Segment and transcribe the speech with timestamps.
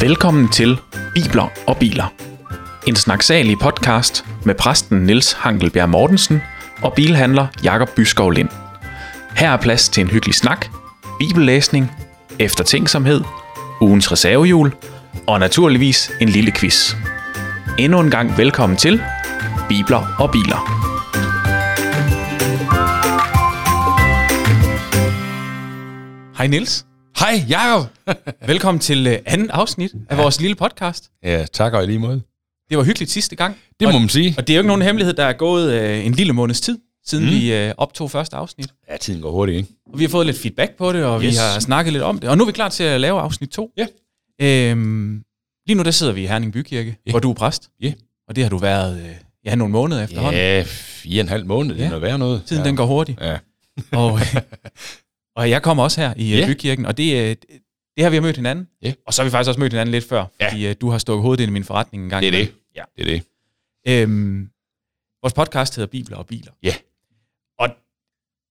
[0.00, 0.80] Velkommen til
[1.14, 2.12] Bibler og Biler.
[2.86, 6.40] En snaksalig podcast med præsten Niels Hankelbjerg Mortensen
[6.82, 8.48] og bilhandler Jakob Byskov Lind.
[9.36, 10.66] Her er plads til en hyggelig snak,
[11.18, 11.90] bibellæsning,
[12.38, 13.20] eftertænksomhed,
[13.80, 14.72] ugens reservehjul
[15.26, 16.94] og naturligvis en lille quiz.
[17.78, 19.02] Endnu en gang velkommen til
[19.68, 20.88] Bibler og Biler.
[26.36, 26.87] Hej Niels.
[27.18, 27.86] Hej, Jacob.
[28.46, 31.10] Velkommen til øh, anden afsnit af vores lille podcast.
[31.24, 32.22] ja, tak og i lige måde.
[32.70, 33.56] Det var hyggeligt sidste gang.
[33.80, 34.34] Det og, må man sige.
[34.38, 36.78] Og det er jo ikke nogen hemmelighed, der er gået øh, en lille måneds tid,
[37.06, 37.30] siden mm.
[37.30, 38.70] vi øh, optog første afsnit.
[38.90, 39.68] Ja, tiden går hurtigt, ikke?
[39.92, 41.30] Og vi har fået lidt feedback på det, og yes.
[41.30, 42.30] vi har snakket lidt om det.
[42.30, 43.70] Og nu er vi klar til at lave afsnit 2.
[43.76, 43.86] Ja.
[44.42, 45.22] Øhm,
[45.66, 47.10] lige nu der sidder vi i Herning Bykirke, Ja.
[47.10, 47.70] hvor du er præst.
[47.82, 47.92] Ja.
[48.28, 50.40] Og det har du været øh, ja, nogle måneder efterhånden.
[50.40, 51.84] Ja, fire og en halv måned, det Ja.
[51.84, 52.42] er noget værd noget.
[52.46, 52.68] Tiden ja.
[52.68, 53.20] den går hurtigt.
[53.20, 53.38] Ja.
[53.92, 54.36] Og, øh,
[55.38, 56.48] og jeg kommer også her i yeah.
[56.48, 57.36] Bykirken, og det, øh,
[57.96, 58.68] det har vi har mødt hinanden.
[58.82, 58.92] Ja.
[59.06, 61.22] Og så har vi faktisk også mødt hinanden lidt før, fordi øh, du har stukket
[61.22, 62.22] hovedet ind i min forretning en gang.
[62.22, 62.54] Det er det.
[62.76, 62.82] Ja.
[62.96, 63.20] Det er
[63.86, 64.02] det.
[64.02, 64.48] Øhm,
[65.22, 66.52] vores podcast hedder Bibler og Biler.
[66.62, 66.74] Ja.
[67.58, 67.68] Og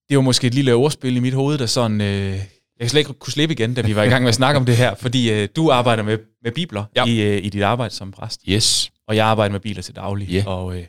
[0.08, 2.00] det var måske et lille ordspil i mit hoved, der sådan...
[2.00, 4.34] Øh, jeg kan slet ikke kunne slippe igen, da vi var i gang med at
[4.34, 7.04] snakke om det her, fordi øh, du arbejder med, med bibler Ja.
[7.04, 8.92] i, øh, i dit arbejde som præst, Yes.
[9.08, 10.44] og jeg arbejder med biler til daglig, Ja.
[10.46, 10.86] og øh,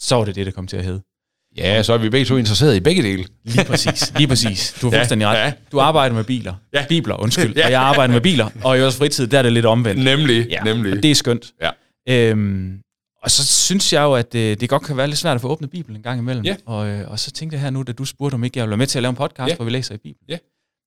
[0.00, 1.02] så var det det, der kom til at hedde.
[1.56, 3.24] Ja, så er vi begge to interesseret i begge dele.
[3.44, 4.74] Lige præcis, lige præcis.
[4.82, 5.36] Du har Ja, fuldstændig ret.
[5.38, 5.52] ja.
[5.72, 6.54] Du arbejder med biler.
[6.74, 6.84] Ja.
[6.88, 7.56] Bibler, undskyld.
[7.56, 7.64] Ja.
[7.66, 10.04] Og jeg arbejder med biler, og i vores fritid, der er det lidt omvendt.
[10.04, 10.92] Nemlig, Ja, nemlig.
[10.96, 11.52] og det er skønt.
[11.62, 11.70] Ja.
[12.08, 12.78] Øhm,
[13.22, 15.48] og så synes jeg jo, at øh, det godt kan være lidt svært at få
[15.48, 16.44] åbnet Bibelen en gang imellem.
[16.44, 16.56] Ja.
[16.66, 18.70] Og, øh, og så tænkte jeg her nu, da du spurgte, om ikke jeg ville
[18.70, 19.56] være med til at lave en podcast, Ja.
[19.56, 20.24] hvor vi læser i Bibelen.
[20.28, 20.36] Ja.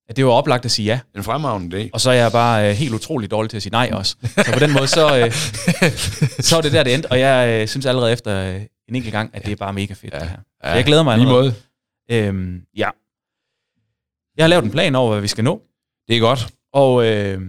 [0.08, 1.90] At det var oplagt at sige ja, En fremragende dag.
[1.92, 4.16] og så er jeg bare øh, helt utrolig dårlig til at sige nej også.
[4.36, 5.32] Så på den måde, så, øh,
[6.48, 7.06] så er det der, det endte.
[7.12, 9.94] Og jeg øh, synes allerede efter øh, en enkelt gang, at det er bare mega
[9.94, 10.18] fedt, Ja.
[10.18, 10.36] det her.
[10.64, 11.54] Ja, jeg glæder mig Lige allerede.
[12.08, 12.26] måde.
[12.26, 12.90] Øhm, ja.
[14.36, 15.62] Jeg har lavet en plan over, hvad vi skal nå.
[16.08, 16.48] Det er godt.
[16.72, 17.40] Og øh,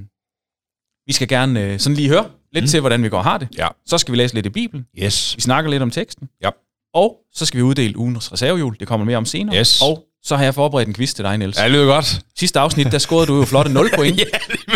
[1.07, 2.63] vi skal gerne øh, sådan lige høre lidt.
[2.63, 2.67] Mm.
[2.67, 3.47] til, hvordan vi går og har det.
[3.57, 3.67] Ja.
[3.85, 4.87] Så skal vi læse lidt i Bibelen.
[5.03, 5.35] Yes.
[5.35, 6.29] Vi snakker lidt om teksten.
[6.43, 6.49] Ja.
[6.93, 8.75] Og så skal vi uddele ugens reservehjul.
[8.79, 9.59] Det kommer mere om senere.
[9.59, 9.81] Yes.
[9.81, 11.57] Og så har jeg forberedt en quiz til dig, Niels.
[11.57, 12.19] Ja, det lyder godt.
[12.39, 14.17] Sidste afsnit, der scorede du jo flotte 0 point.
[14.19, 14.23] ja,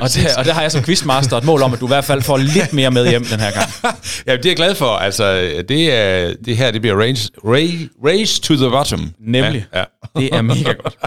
[0.02, 2.06] og, det, og der har jeg som quizmaster et mål om, at du i hvert
[2.06, 3.69] fald får lidt mere med hjem den her gang.
[4.28, 4.86] ja, det er jeg glad for.
[4.90, 5.34] Altså,
[5.69, 9.12] det, er, det her, det bliver race, race, race to the bottom.
[9.19, 9.66] Nemlig.
[9.74, 9.86] Ja, ja.
[10.22, 10.97] Det er mega godt.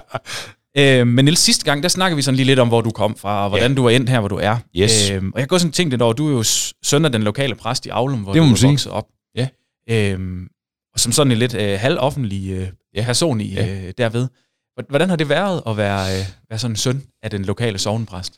[0.78, 3.16] Øh, men Niels, sidste gang, der snakker vi sådan lige lidt om, hvor du kom
[3.20, 3.76] fra, og hvordan Ja.
[3.76, 4.56] du er endt her, hvor du er.
[4.76, 5.10] Yes.
[5.10, 6.42] Øh, og jeg har gået sådan tænkt lidt over, du er jo
[6.84, 9.04] søn af den lokale præst i Aulum, hvor Det du er vokset op.
[9.36, 9.48] Ja.
[9.90, 10.46] Øhm,
[10.94, 13.04] og som sådan en lidt øh, halvoffentlig øh, Ja.
[13.04, 13.66] person i, Ja.
[13.68, 14.28] øh, derved.
[14.74, 17.78] Hvor- Hvordan har det været at være, øh, være sådan en søn af den lokale
[17.78, 18.32] sovnepræst?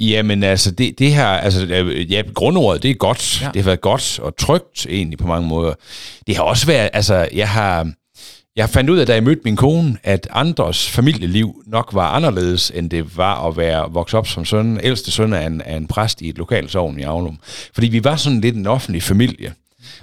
[0.00, 1.66] Jamen altså, det, det her, altså,
[2.10, 3.42] ja, grundordet, det er godt.
[3.42, 3.46] Ja.
[3.54, 5.74] Det har været godt og trygt egentlig på mange måder.
[6.26, 7.92] Det har også været, altså, jeg har,
[8.56, 12.72] jeg fandt ud af, da jeg mødte min kone, at andres familieliv nok var anderledes,
[12.74, 15.86] end det var at være vokset op som søn, ældste søn af en, af en
[15.86, 17.38] præst i et lokalt sovn i Aulum.
[17.74, 19.54] Fordi vi var sådan lidt en offentlig familie.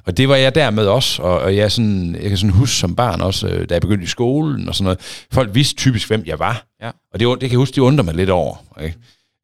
[0.05, 2.95] Og det var jeg dermed også, og, og jeg, sådan, jeg kan sådan huske som
[2.95, 6.23] barn også, øh, da jeg begyndte i skolen og sådan noget, folk vidste typisk, hvem
[6.25, 6.65] jeg var.
[6.81, 6.87] Ja.
[7.13, 8.55] Og det, det kan jeg huske, det undrer mig lidt over.
[8.83, 8.97] Ikke?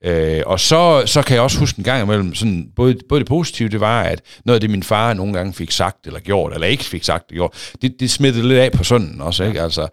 [0.05, 3.27] Øh, og så, så kan jeg også huske en gang imellem, sådan, både, både det
[3.27, 6.53] positive, det var, at noget af det, min far nogle gange fik sagt eller gjort,
[6.53, 9.43] eller ikke fik sagt eller gjort, det, det smittede lidt af på sønnen også.
[9.43, 9.61] Ikke?
[9.61, 9.87] Altså,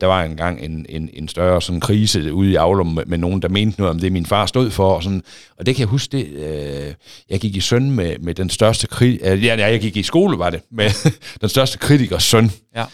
[0.00, 3.42] der var engang en, en, en større sådan, krise ude i Aulum med, med nogen,
[3.42, 4.94] der mente noget om det, min far stod for.
[4.94, 5.22] Og, sådan,
[5.58, 6.94] og det kan jeg huske, det, øh,
[7.30, 10.38] jeg gik i søn med, med den største krig, øh, ja, jeg gik i skole,
[10.38, 10.90] var det, med
[11.40, 12.52] den største kritikers søn.
[12.76, 12.84] Ja.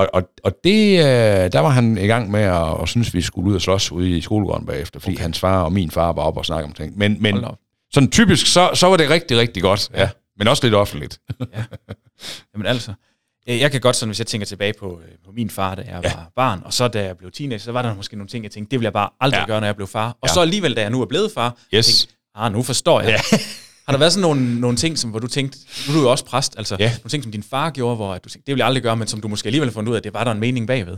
[0.00, 3.22] Og, og, og det, øh, der var han i gang med at, at synes, vi
[3.22, 5.22] skulle ud og slås ude i skolegården bagefter, fordi okay.
[5.22, 6.98] hans far og min far var oppe og snakke om ting.
[6.98, 7.58] Men, men op.
[7.92, 9.90] sådan typisk, så, så var det rigtig, rigtig godt.
[9.94, 10.08] Ja.
[10.38, 11.20] Men også lidt offentligt.
[12.54, 12.92] Jamen altså,
[13.48, 15.82] øh, jeg kan godt sådan, hvis jeg tænker tilbage på, øh, på min far, da
[15.82, 16.14] jeg Ja.
[16.14, 18.50] var barn, og så da jeg blev teenager, så var der måske nogle ting, jeg
[18.52, 19.46] tænkte, det vil jeg bare aldrig Ja.
[19.46, 20.08] gøre, når jeg blev far.
[20.22, 20.32] Og Ja.
[20.34, 21.86] så alligevel, da jeg nu er blevet far, Yes.
[21.86, 23.08] tænkte, ah, nu forstår jeg.
[23.32, 23.38] Ja.
[23.90, 25.58] Har der været sådan nogle, nogle ting, som, hvor du tænkte,
[25.88, 26.88] nu er du jo også præst, altså Ja.
[26.88, 28.96] nogle ting, som din far gjorde, hvor at du tænkte, det vil jeg aldrig gøre,
[28.96, 30.96] men som du måske alligevel fundet ud af, det var der en mening bagved.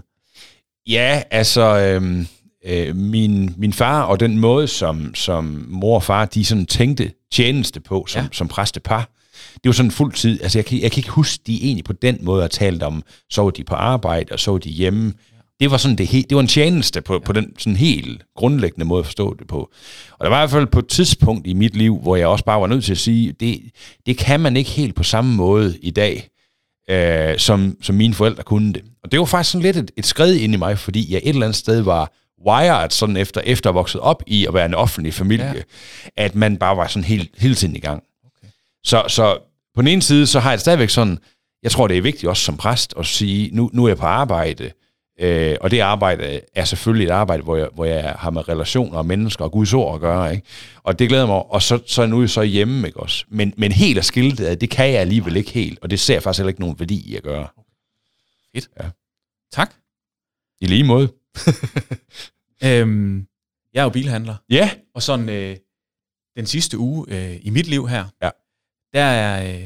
[0.87, 2.27] Ja, altså, øhm,
[2.67, 7.13] øh, min, min far og den måde, som, som mor og far, de sådan tænkte
[7.33, 8.29] tjeneste på som, Ja.
[8.33, 9.09] som præstepar,
[9.55, 10.43] det var sådan fuld tid.
[10.43, 13.03] Altså, jeg kan, jeg kan ikke huske, de egentlig på den måde har talt om,
[13.31, 15.13] så de på arbejde, og så de hjemme.
[15.63, 17.19] Det var sådan det, he, det var en tjeneste på, ja.
[17.19, 19.71] på den sådan helt grundlæggende måde at forstå det på.
[20.19, 22.45] Og der var i hvert fald på et tidspunkt i mit liv, hvor jeg også
[22.45, 23.61] bare var nødt til at sige, det,
[24.07, 26.29] det kan man ikke helt på samme måde i dag,
[26.91, 28.83] øh, som, som mine forældre kunne det.
[29.05, 31.29] Og det var faktisk sådan lidt et, et skred ind i mig, fordi jeg et
[31.29, 32.13] eller andet sted var
[32.47, 35.53] wired sådan efter, efter at vokset op i at være en offentlig familie, Ja.
[35.55, 35.63] ja.
[36.17, 38.03] at man bare var sådan helt, hele tiden i gang.
[38.25, 38.53] Okay.
[38.85, 39.39] Så, så
[39.75, 41.19] på den ene side, så har jeg det stadigvæk sådan,
[41.63, 44.07] jeg tror, det er vigtigt også som præst at sige, nu, nu er jeg på
[44.07, 44.71] arbejde,
[45.21, 48.99] Øh, og det arbejde er selvfølgelig et arbejde, hvor jeg, hvor jeg har med relationer
[48.99, 50.35] og mennesker og Guds ord at gøre.
[50.35, 50.47] Ikke?
[50.83, 53.25] Og det glæder mig, og så, så er jeg nu så hjemme, ikke også?
[53.29, 56.15] Men, men helt at skille det, det kan jeg alligevel ikke helt, og det ser
[56.15, 57.49] jeg faktisk heller ikke nogen værdi i at gøre.
[58.55, 58.69] Fedt.
[58.81, 58.91] Ja.
[59.53, 59.75] Tak.
[60.61, 61.13] I lige måde.
[62.65, 63.27] Øhm,
[63.75, 65.57] jeg er jo bilhandler, Ja, og sådan øh,
[66.37, 68.31] den sidste uge øh, i mit liv her, Ja.
[68.95, 69.61] der, er, øh,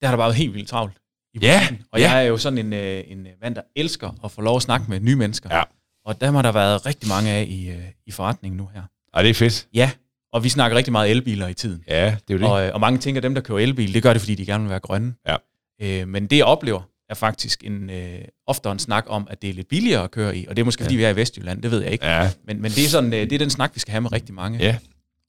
[0.00, 1.00] der har der bare været helt vildt travlt.
[1.34, 1.86] I Ja, butikken.
[1.92, 2.10] Og ja.
[2.10, 4.86] jeg er jo sådan en, øh, en mand, der elsker at få lov at snakke
[4.88, 5.56] med nye mennesker.
[5.56, 5.62] Ja.
[6.06, 8.82] Og der har der været rigtig mange af i, øh, i forretningen nu her.
[9.12, 9.66] og det er fedt.
[9.74, 9.90] Ja,
[10.32, 11.82] og vi snakker rigtig meget elbiler i tiden.
[11.88, 12.46] Ja, det er jo det.
[12.48, 14.46] Og, øh, og mange tænker, at dem, der kører elbil, det gør det, fordi de
[14.46, 15.14] gerne vil være grønne.
[15.28, 15.36] Ja.
[15.82, 19.50] Øh, men det, jeg oplever, er faktisk en, øh, ofte en snak om, at det
[19.50, 20.46] er lidt billigere at køre i.
[20.46, 22.06] Og det er måske, fordi vi er i Vestjylland, det ved jeg ikke.
[22.06, 24.12] Ja, Men, men det, er sådan, øh, det er den snak, vi skal have med
[24.12, 24.58] rigtig mange.
[24.58, 24.76] ja,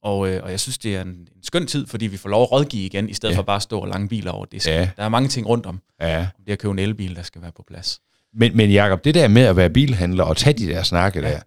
[0.06, 2.42] Og, øh, og jeg synes, det er en, en skøn tid, fordi vi får lov
[2.42, 3.38] at rådgive igen, i stedet Ja.
[3.38, 4.74] for bare at stå og lange biler over disken.
[4.74, 4.88] Ja.
[4.96, 6.18] Der er mange ting rundt om, ja.
[6.20, 8.00] om det at købe en elbil, der skal være på plads.
[8.38, 11.30] Men, men Jacob, det der med at være bilhandler og tage de der snakke ja.
[11.30, 11.38] der,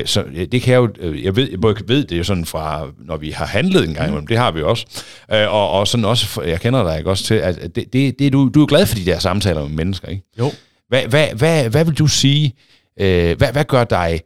[0.00, 2.90] øh, så det kan jeg jo, øh, jeg ved, jeg ved det jo sådan fra,
[2.98, 4.26] når vi har handlet en gang, mm.
[4.26, 4.86] det har vi også,
[5.32, 8.32] øh, og, og sådan også, jeg kender dig ikke også til, at det, det, det
[8.32, 10.22] du, du er glad for de der samtaler med mennesker, ikke?
[10.38, 10.52] Jo.
[10.88, 12.52] Hvad, hvad, hvad, hvad vil du sige,
[13.00, 14.20] øh, hvad, hvad gør dig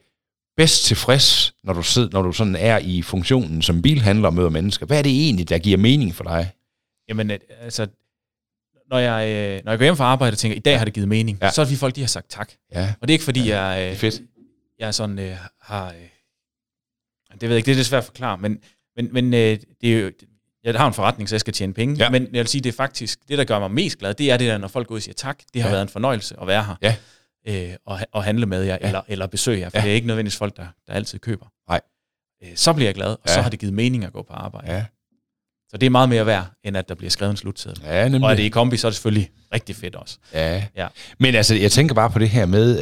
[0.59, 4.51] bedst tilfreds, når du, sidder, når du sådan er i funktionen som bilhandler og møder
[4.51, 4.87] mennesker?
[4.87, 6.51] Hvad er det egentlig, der giver mening for dig?
[7.09, 7.87] Jamen, altså,
[8.91, 10.95] når jeg, øh, når jeg går hjem fra arbejde og tænker, i dag har det
[10.95, 11.47] givet mening, Ja.
[11.47, 11.53] ja.
[11.53, 12.53] så er det fordi folk, de har sagt tak.
[12.75, 14.21] Ja, Og det er ikke fordi, jeg, det er øh, fedt.
[14.79, 15.87] jeg sådan øh, har...
[15.89, 15.95] Øh,
[17.33, 18.59] det ved jeg ikke, det er lidt svært at forklare, men,
[18.97, 20.13] men, men øh, det er jo,
[20.65, 22.11] jeg har en forretning, så jeg skal tjene penge, Ja.
[22.11, 24.37] men jeg vil sige, det er faktisk, det der gør mig mest glad, det er
[24.37, 25.75] det der, når folk går ud og siger tak, det har Ja.
[25.75, 26.97] været en fornøjelse at være her, Ja.
[27.49, 28.87] Øh, og, og handle med jer, Ja.
[28.87, 29.83] eller, eller besøge jer, for Ja.
[29.85, 31.47] det er ikke nødvendigvis folk, der, der altid køber.
[31.69, 31.81] Nej.
[32.45, 33.35] Øh, så bliver jeg glad, og Ja.
[33.35, 34.73] så har det givet mening at gå på arbejde.
[34.73, 34.85] Ja,
[35.71, 37.83] Så det er meget mere værd, end at der bliver skrevet en slutseddel.
[37.85, 38.25] ja nemlig.
[38.25, 40.19] Og er det i kombi, så er det selvfølgelig rigtig fedt også.
[40.35, 40.65] Ja.
[40.77, 40.87] Ja.
[41.19, 42.81] Men altså, jeg tænker bare på det her med,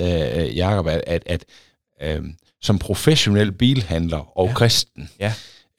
[0.49, 1.45] øh, Jacob, at, at, at
[2.03, 2.25] øh,
[2.63, 4.55] som professionel bilhandler og ja.
[4.55, 5.33] Kristen, Ja.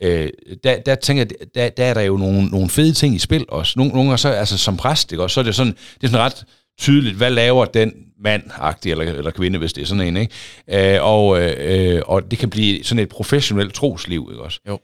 [0.04, 0.30] øh,
[0.64, 3.46] der, der tænker jeg, der, der er der jo nogle, nogle fede ting i spil
[3.50, 3.74] også.
[3.80, 5.24] Nogle, nogle gange så, altså som præst, ikke?
[5.24, 6.46] også, så er det sådan, det er sådan ret
[6.80, 8.44] tydeligt, hvad laver den mand
[8.86, 10.96] eller, eller kvinde, hvis det er sådan en, ikke?
[10.96, 14.60] Øh, og, øh, og det kan blive sådan et professionelt trosliv, ikke også?
[14.68, 14.80] Jo.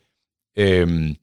[0.57, 1.15] Øhm,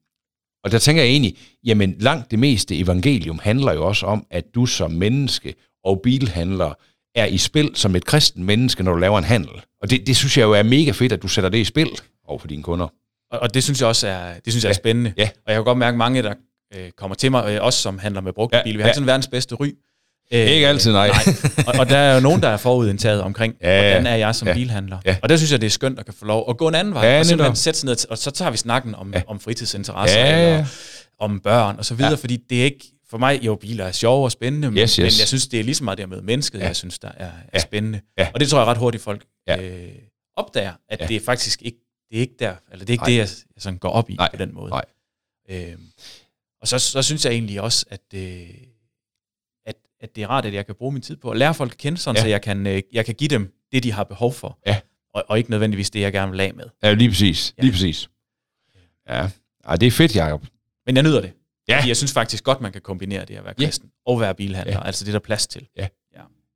[0.65, 4.45] og der tænker jeg egentlig, jamen langt det meste evangelium handler jo også om, at
[4.55, 6.75] du som menneske og bilhandler
[7.15, 9.63] er i spil som et kristen menneske, når du laver en handel.
[9.83, 11.89] Og det, det synes jeg jo er mega fedt, at du sætter det i spil
[12.27, 12.87] over for dine kunder.
[13.31, 14.77] Og, og det synes jeg også er, det synes jeg er Ja.
[14.79, 15.13] spændende.
[15.17, 15.29] Ja.
[15.47, 16.35] Og jeg kan godt mærke mange, der
[16.77, 18.65] øh, kommer til mig, øh, også som handler med brugte Ja, ja.
[18.65, 18.73] bil.
[18.75, 18.83] Vi ja.
[18.83, 19.67] har ikke sådan verdens bedste ry.
[20.33, 21.11] Øh, Ikke altid, nej.
[21.67, 23.91] Og, og der er jo nogen, der er forudindtaget omkring, Ja, ja.
[23.91, 24.55] hvordan er jeg som Ja.
[24.55, 24.99] bilhandler.
[25.05, 25.17] Ja.
[25.23, 26.95] Og der synes jeg, det er skønt at kan få lov at gå en anden
[26.95, 27.07] vej.
[27.07, 29.23] Ja, og simpelthen sætte sig ned, og så tager vi snakken om, Ja.
[29.27, 30.53] om fritidsinteresser, Ja, ja.
[30.53, 30.67] eller
[31.19, 32.17] om børn og så videre, Ja.
[32.17, 34.99] fordi det er ikke, for mig, jo, biler er sjove og spændende, men, Yes, yes.
[34.99, 36.67] men jeg synes, det er lige så meget det med mennesket, Ja.
[36.67, 37.59] jeg synes, der er, er Ja.
[37.59, 38.01] spændende.
[38.19, 38.29] Ja.
[38.35, 39.63] Og det tror jeg ret hurtigt, folk Ja.
[39.63, 39.89] øh,
[40.37, 41.07] opdager, at Ja.
[41.07, 41.79] det er faktisk ikke,
[42.11, 43.09] det er ikke der, eller det er ikke Nej.
[43.11, 44.31] det, jeg, jeg sådan går op i Nej.
[44.31, 44.71] på den måde.
[44.71, 44.85] Nej.
[45.51, 45.87] Øhm,
[46.63, 48.41] og så, så synes jeg egentlig også, at, øh,
[50.01, 51.79] at, det er rart, at jeg kan bruge min tid på at lære folk at
[51.79, 52.21] kende, sådan, Ja.
[52.21, 52.25] ja.
[52.25, 54.59] så jeg kan, øh, jeg kan give dem det, de har behov for.
[54.67, 54.81] Ja.
[55.15, 56.65] Og, og ikke nødvendigvis det, jeg gerne vil af med.
[56.83, 57.55] Ja, lige præcis.
[57.59, 57.63] Ja.
[57.63, 58.09] Lige præcis.
[59.09, 59.29] Ja.
[59.65, 60.45] Ej, det er fedt, Jacob.
[60.87, 61.33] Men jeg nyder det.
[61.69, 61.77] Ja.
[61.79, 63.65] Fordi jeg synes faktisk godt, man kan kombinere det at være Ja.
[63.65, 64.73] kristen og være bilhandler.
[64.73, 64.87] Ja.
[64.87, 65.67] Altså det er der plads til.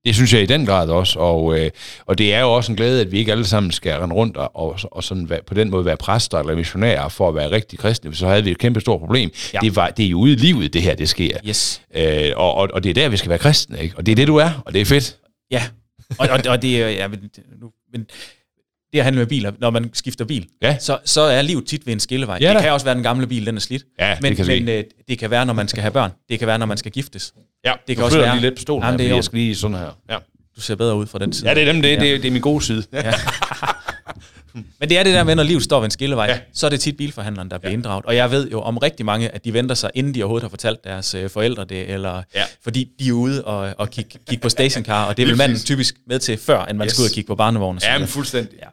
[0.04, 1.70] Det synes jeg i den grad også, og, øh,
[2.06, 4.36] og det er jo også en glæde, at vi ikke alle sammen skal rende rundt
[4.36, 7.78] og, og, og sådan på den måde være præster eller missionærer for at være rigtig
[7.78, 9.30] kristne, så havde vi et kæmpe stort problem.
[9.54, 9.58] Ja.
[9.58, 11.36] Det, var, det er jo ude i livet, det her, det sker.
[11.48, 11.82] Yes.
[11.96, 13.96] Øh, og, og, og det er der, vi skal være kristne, ikke?
[13.96, 15.16] Og det er det, du er, og det er fedt.
[15.50, 15.62] Ja.
[16.18, 18.06] Og, og, og det er ja, men, nu, men
[18.94, 20.76] det at handle med biler, når man skifter bil, Ja.
[20.80, 22.38] så, så er livet tit ved en skillevej.
[22.40, 23.82] Ja det kan også være, den gamle bil, den er slidt.
[24.00, 26.10] Ja, Men, det kan men øh, det kan være, når man skal have børn.
[26.28, 27.32] Det kan være, når man skal giftes.
[27.64, 29.38] Ja, det kan også være- lige lidt på stolen Jamen, her, det er jeg skal
[29.38, 29.98] lige sådan her.
[30.10, 30.16] Ja,
[30.56, 31.48] Du ser bedre ud fra den side.
[31.48, 32.00] ja det er dem, det, Ja.
[32.00, 32.84] det, er- det er min gode side.
[32.92, 33.12] Ja.
[34.80, 36.38] Men det er det der med, når livet står ved en skillevej, Ja.
[36.52, 37.74] så er det tit bilforhandleren, der bliver ja.
[37.76, 38.04] inddraget.
[38.04, 40.48] Og jeg ved jo om rigtig mange, at de venter sig, inden de overhovedet har
[40.48, 42.42] fortalt deres øh, forældre det, eller Ja.
[42.64, 45.58] fordi de er ude og, og kigge kig på stationcar, og det er vel manden
[45.58, 46.92] typisk med til, før end man Yes.
[46.92, 47.82] skal ud og kigge på barnevognen.
[47.84, 48.58] ja, men fuldstændig.
[48.62, 48.66] Ja.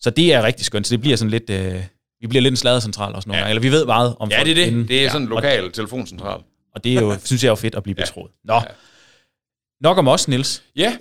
[0.00, 0.86] Så det er rigtig skønt.
[0.86, 1.50] Så det bliver sådan lidt...
[1.50, 1.82] Øh,
[2.20, 3.42] vi bliver lidt en sladdercentral også nogle Ja.
[3.42, 3.50] gange.
[3.50, 4.66] Eller vi ved meget om Ja, folk det er det.
[4.66, 4.88] inden.
[4.88, 6.40] Det er sådan en lokal telefoncentral.
[6.74, 8.02] og det er jo, synes jeg er jo fedt at blive Ja.
[8.04, 8.30] betroet.
[8.44, 8.60] Nå.
[9.80, 10.62] Nok om os, Nils.
[10.76, 10.96] Ja,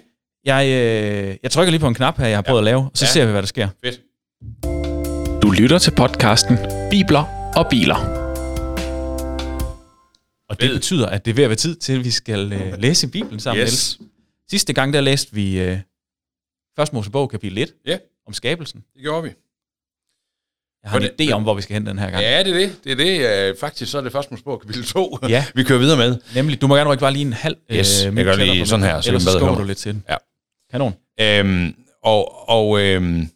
[0.46, 2.92] Jeg, øh, jeg trykker lige på en knap her, jeg har prøvet at lave, og
[2.94, 3.10] så Ja.
[3.12, 3.68] ser vi, hvad der sker.
[3.86, 4.02] fedt.
[5.44, 6.58] Du lytter til podcasten
[6.92, 7.96] Bibler og Biler.
[10.50, 12.74] Og det betyder, at det er ved at være tid til, at vi skal øh,
[12.86, 14.00] læse Bibelen sammen, Yes.
[14.00, 14.10] Niels.
[14.50, 15.78] Sidste gang, der læste vi øh,
[16.78, 17.98] Først Mosebog, kapitel 1, Ja.
[18.28, 18.84] Om skabelsen.
[18.96, 19.30] Det gjorde vi.
[20.84, 22.24] Jeg har en det- idé om, hvor vi skal hen den her gang.
[22.24, 22.76] Ja, det er det.
[22.84, 23.50] Det er det.
[23.50, 25.18] Øh, Faktisk så er det først på kapitel 2.
[25.30, 25.46] Ja.
[25.56, 26.18] vi kører videre med.
[26.36, 28.86] Nemlig, du må gerne rykke bare lige en halv Yes, øh, jeg gør lige sådan
[28.86, 30.04] her, så ellers er så skubber du lidt til den.
[30.10, 30.16] Ja.
[30.72, 30.94] Kanon.
[31.22, 33.30] Øhm, og og øhm,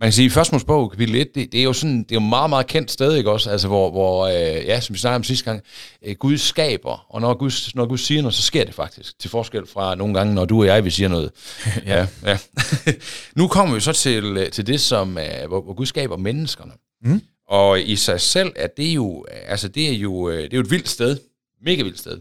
[0.00, 2.14] man kan sige, at første bog, kapitel 1, det, det, er jo sådan, det er
[2.14, 3.50] jo meget, meget kendt sted, ikke også?
[3.50, 5.62] Altså, hvor, hvor øh, ja, som vi snakkede om sidste gang,
[6.02, 9.30] øh, Gud skaber, og når Gud, når Gud siger noget, så sker det faktisk, til
[9.30, 11.30] forskel fra nogle gange, når du og jeg vil sige noget.
[11.86, 12.38] ja, ja.
[13.36, 16.72] nu kommer vi så til, øh, til det, som, øh, hvor, hvor Gud skaber menneskerne.
[17.02, 17.20] Mm.
[17.48, 20.62] Og i sig selv er det jo, altså det er jo, øh, det er jo
[20.62, 21.18] et vildt sted,
[21.62, 22.20] mega vildt sted.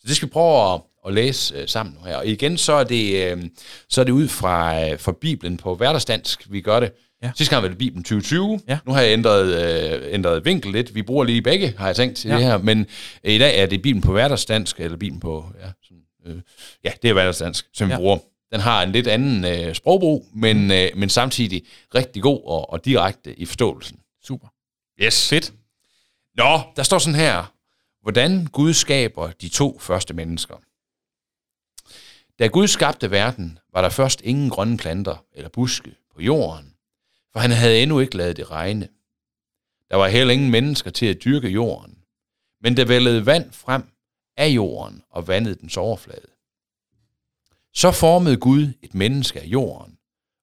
[0.00, 2.16] Så det skal vi prøve at, at læse øh, sammen nu her.
[2.16, 3.42] Og igen, så er det, øh,
[3.88, 6.92] så er det ud fra, øh, fra Bibelen på hverdagsdansk, vi gør det.
[7.22, 7.32] Ja.
[7.36, 8.60] Sidste gang var det Bibelen 2020.
[8.68, 8.78] Ja.
[8.86, 10.94] Nu har jeg ændret, øh, ændret vinkel lidt.
[10.94, 12.36] Vi bruger lige begge, har jeg tænkt til ja.
[12.36, 12.58] det her.
[12.58, 12.86] Men
[13.24, 15.44] øh, i dag er det Bibelen på hverdagsdansk, eller Bibelen på...
[15.62, 16.42] Ja, sådan, øh,
[16.84, 17.96] ja det er hverdagsdansk, som ja.
[17.96, 18.18] vi bruger.
[18.52, 20.70] Den har en lidt anden øh, sprogbrug, men, mm.
[20.70, 21.62] øh, men samtidig
[21.94, 23.98] rigtig god og, og direkte i forståelsen.
[24.24, 24.48] Super.
[25.02, 25.28] Yes.
[25.28, 25.52] Fedt.
[26.36, 27.52] Nå, der står sådan her.
[28.02, 30.54] Hvordan Gud skaber de to første mennesker.
[32.40, 36.74] Da Gud skabte verden, var der først ingen grønne planter eller buske på jorden,
[37.32, 38.88] for han havde endnu ikke lavet det regne.
[39.90, 41.98] Der var heller ingen mennesker til at dyrke jorden,
[42.60, 43.92] men der vældede vand frem
[44.36, 46.26] af jorden og vandede dens overflade.
[47.74, 49.98] Så formede Gud et menneske af jorden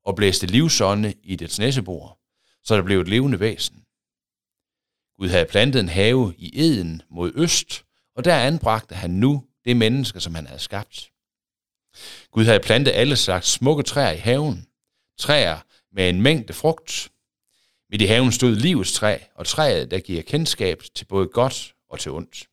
[0.06, 2.20] og blæste livsånde i dets næsebor,
[2.64, 3.86] så der blev et levende væsen.
[5.20, 7.86] Gud havde plantet en have i Eden mod øst,
[8.16, 11.12] og der anbragte han nu det menneske, som han havde skabt.
[12.32, 14.68] Gud havde plantet alle slags smukke træer i haven.
[15.18, 15.60] Træer
[15.92, 17.12] med en mængde frugt.
[17.90, 22.00] Midt i haven stod livets træ, og træet, der giver kendskab til både godt og
[22.00, 22.48] til ondt.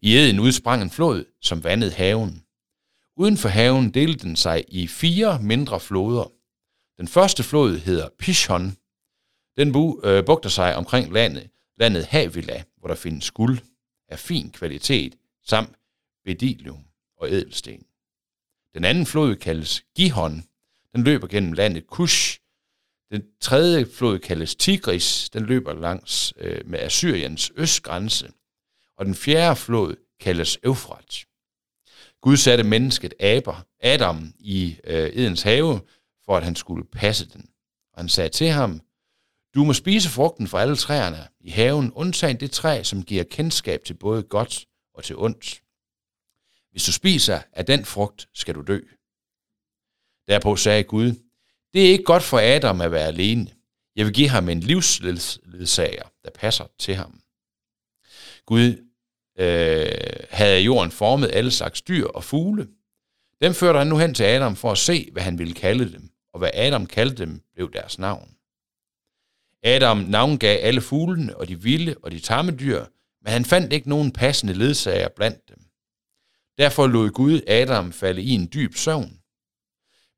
[0.00, 2.44] I Eden udsprang en flod, som vandede haven.
[3.16, 6.32] Uden for haven delte den sig i fire mindre floder.
[6.98, 8.76] Den første flod hedder Pishon.
[9.56, 13.58] Den bu, øh, bugter sig omkring landet, landet Havila, hvor der findes guld
[14.08, 15.76] af fin kvalitet, samt
[16.24, 16.84] bedilium
[17.16, 17.86] og edelsten.
[18.74, 20.44] Den anden flod kaldes Gihon.
[20.92, 22.38] Den løber gennem landet Kush.
[23.10, 25.30] Den tredje flod kaldes Tigris.
[25.30, 28.32] Den løber langs øh, med Assyriens østgrænse.
[28.96, 31.24] Og den fjerde flod kaldes Eufrat.
[32.20, 35.80] Gud satte mennesket Aber, Adam i øh, Edens have,
[36.24, 37.48] for at han skulle passe den.
[37.92, 38.80] Og han sagde til ham,
[39.54, 43.84] du må spise frugten fra alle træerne i haven, undtagen det træ, som giver kendskab
[43.84, 45.61] til både godt og til ondt.
[46.72, 48.80] Hvis du spiser af den frugt, skal du dø.
[50.28, 51.14] Derpå sagde Gud,
[51.72, 53.50] det er ikke godt for Adam at være alene.
[53.96, 57.20] Jeg vil give ham en livsledsager, der passer til ham.
[58.46, 58.92] Gud
[59.38, 62.68] øh, havde jorden formet alle slags dyr og fugle.
[63.42, 66.10] Dem førte han nu hen til Adam for at se, hvad han ville kalde dem,
[66.32, 68.36] og hvad Adam kaldte dem, blev deres navn.
[69.62, 72.84] Adam navngav alle fuglene og de vilde og de tamme dyr,
[73.22, 75.51] men han fandt ikke nogen passende ledsager blandt dem.
[76.58, 79.18] Derfor lod Gud Adam falde i en dyb søvn.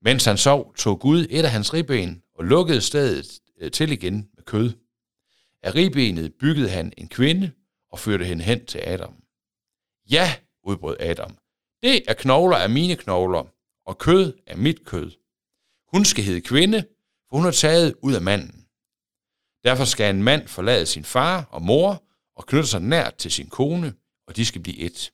[0.02, 4.28] Mens han sov, tog Gud et af hans ribben og lukkede stedet øh, til igen
[4.36, 4.72] med kød.
[5.62, 7.52] Af ribbenet byggede han en kvinde
[7.90, 9.14] og førte hende hen til Adam.
[10.10, 11.38] Ja, udbrød Adam,
[11.82, 13.44] det er knogler af mine knogler,
[13.86, 15.10] og kød er mit kød.
[15.92, 16.86] Hun skal hedde kvinde,
[17.28, 18.66] for hun er taget ud af manden.
[19.64, 22.04] Derfor skal en mand forlade sin far og mor
[22.36, 23.94] og knytte sig nært til sin kone,
[24.26, 25.12] og de skal blive et.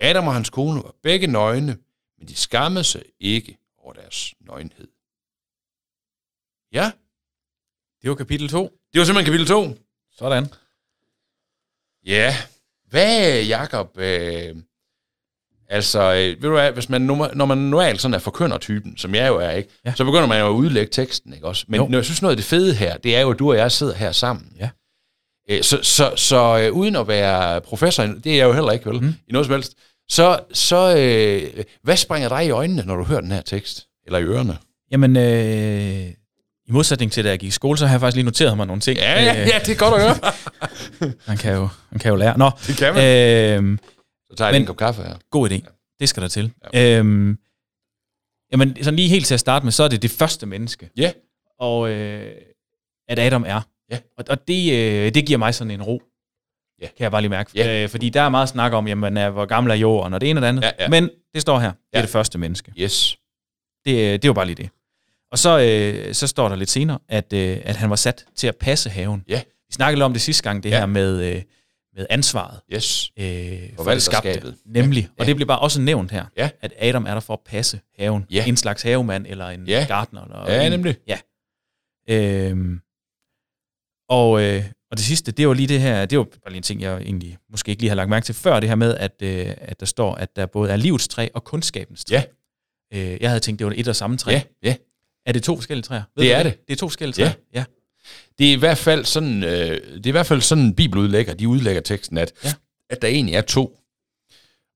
[0.00, 1.78] Adam og hans kone var begge nøgne,
[2.18, 4.88] men de skammede sig ikke over deres nøgenhed.
[6.72, 6.90] Ja.
[8.02, 8.78] Det var kapitel 2.
[8.92, 9.78] Det var simpelthen kapitel 2.
[10.12, 10.46] Sådan.
[12.06, 12.36] Ja.
[12.88, 13.98] Hvad, Jacob?
[13.98, 14.56] Øh,
[15.68, 19.28] altså, øh, ved du hvad, hvis man, når man normalt sådan er forkønner-typen, som jeg
[19.28, 19.94] jo er, ikke, ja.
[19.94, 21.64] så begynder man jo at udlægge teksten, ikke også?
[21.68, 21.88] Men jo.
[21.88, 23.72] når jeg synes noget af det fede her, det er jo, at du og jeg
[23.72, 24.56] sidder her sammen.
[24.58, 24.70] Ja.
[25.50, 28.90] Øh, så, så, så øh, uden at være professor, det er jeg jo heller ikke,
[28.90, 29.14] vel, mm.
[29.28, 29.74] i noget som helst,
[30.08, 33.86] så, så øh, hvad springer dig i øjnene, når du hører den her tekst?
[34.06, 34.58] Eller i ørerne?
[34.90, 36.12] Jamen, øh,
[36.68, 38.66] i modsætning til, da jeg gik i skole, så har jeg faktisk lige noteret mig
[38.66, 38.98] nogle ting.
[38.98, 40.32] Ja, ja, ja det er godt at høre.
[41.28, 42.38] man, kan jo, man kan jo lære.
[42.38, 43.02] Nå, det kan man.
[43.02, 43.78] Øh,
[44.30, 45.14] så tager jeg en kop kaffe her.
[45.30, 45.54] God idé.
[45.54, 45.60] Ja.
[46.00, 46.52] Det skal der til.
[46.74, 46.98] Ja.
[46.98, 47.38] Øhm,
[48.52, 50.90] jamen, sådan lige helt til at starte med, så er det det første menneske.
[50.96, 51.12] Ja.
[51.60, 52.32] Og øh,
[53.08, 53.60] at Adam er.
[53.90, 53.98] Ja.
[54.18, 56.02] Og, og det, øh, det giver mig sådan en ro.
[56.82, 56.86] Ja.
[56.86, 57.50] Kan jeg bare lige mærke.
[57.54, 57.82] Ja.
[57.82, 60.38] Øh, fordi der er meget snak om, jamen, hvor gammel er jorden, og det ene
[60.38, 60.62] og det andet.
[60.62, 60.88] Ja, ja.
[60.88, 61.70] Men det står her.
[61.70, 61.98] Det ja.
[61.98, 62.72] er det første menneske.
[62.78, 63.18] Yes.
[63.84, 64.70] Det, øh, det er jo bare lige det.
[65.32, 68.46] Og så, øh, så står der lidt senere, at, øh, at han var sat til
[68.46, 69.24] at passe haven.
[69.28, 69.42] Ja.
[69.68, 70.78] Vi snakkede om det sidste gang, det ja.
[70.78, 71.42] her med, øh,
[71.96, 72.60] med ansvaret.
[72.72, 73.12] Yes.
[73.18, 74.54] Øh, for det skabte.
[74.66, 75.02] Nemlig.
[75.02, 75.08] Ja.
[75.18, 76.50] Og det bliver bare også nævnt her, ja.
[76.60, 78.26] at Adam er der for at passe haven.
[78.30, 78.44] Ja.
[78.46, 79.84] En slags havemand eller en ja.
[79.88, 80.24] gartner.
[80.24, 80.96] Eller ja, en, nemlig.
[81.08, 81.18] Ja.
[82.10, 82.80] Øhm,
[84.08, 86.62] og, øh, og det sidste, det var lige det her, det var bare lige en
[86.62, 89.12] ting, jeg egentlig måske ikke lige har lagt mærke til før, det her med, at,
[89.22, 92.14] øh, at der står, at der både er livets træ og kundskabens træ.
[92.14, 92.22] Ja.
[92.94, 94.32] Øh, jeg havde tænkt, det var et og samme træ.
[94.32, 94.76] Ja, ja.
[95.26, 96.02] Er det to forskellige træer?
[96.16, 96.66] Ved Det er det.
[96.68, 97.32] Det er to forskellige træer?
[97.54, 97.58] Ja.
[97.58, 97.64] ja.
[98.38, 99.50] Det er i hvert fald sådan, øh,
[99.96, 102.52] det er i hvert fald sådan bibeludlægger, de udlægger teksten, at, Ja.
[102.90, 103.78] at der egentlig er to.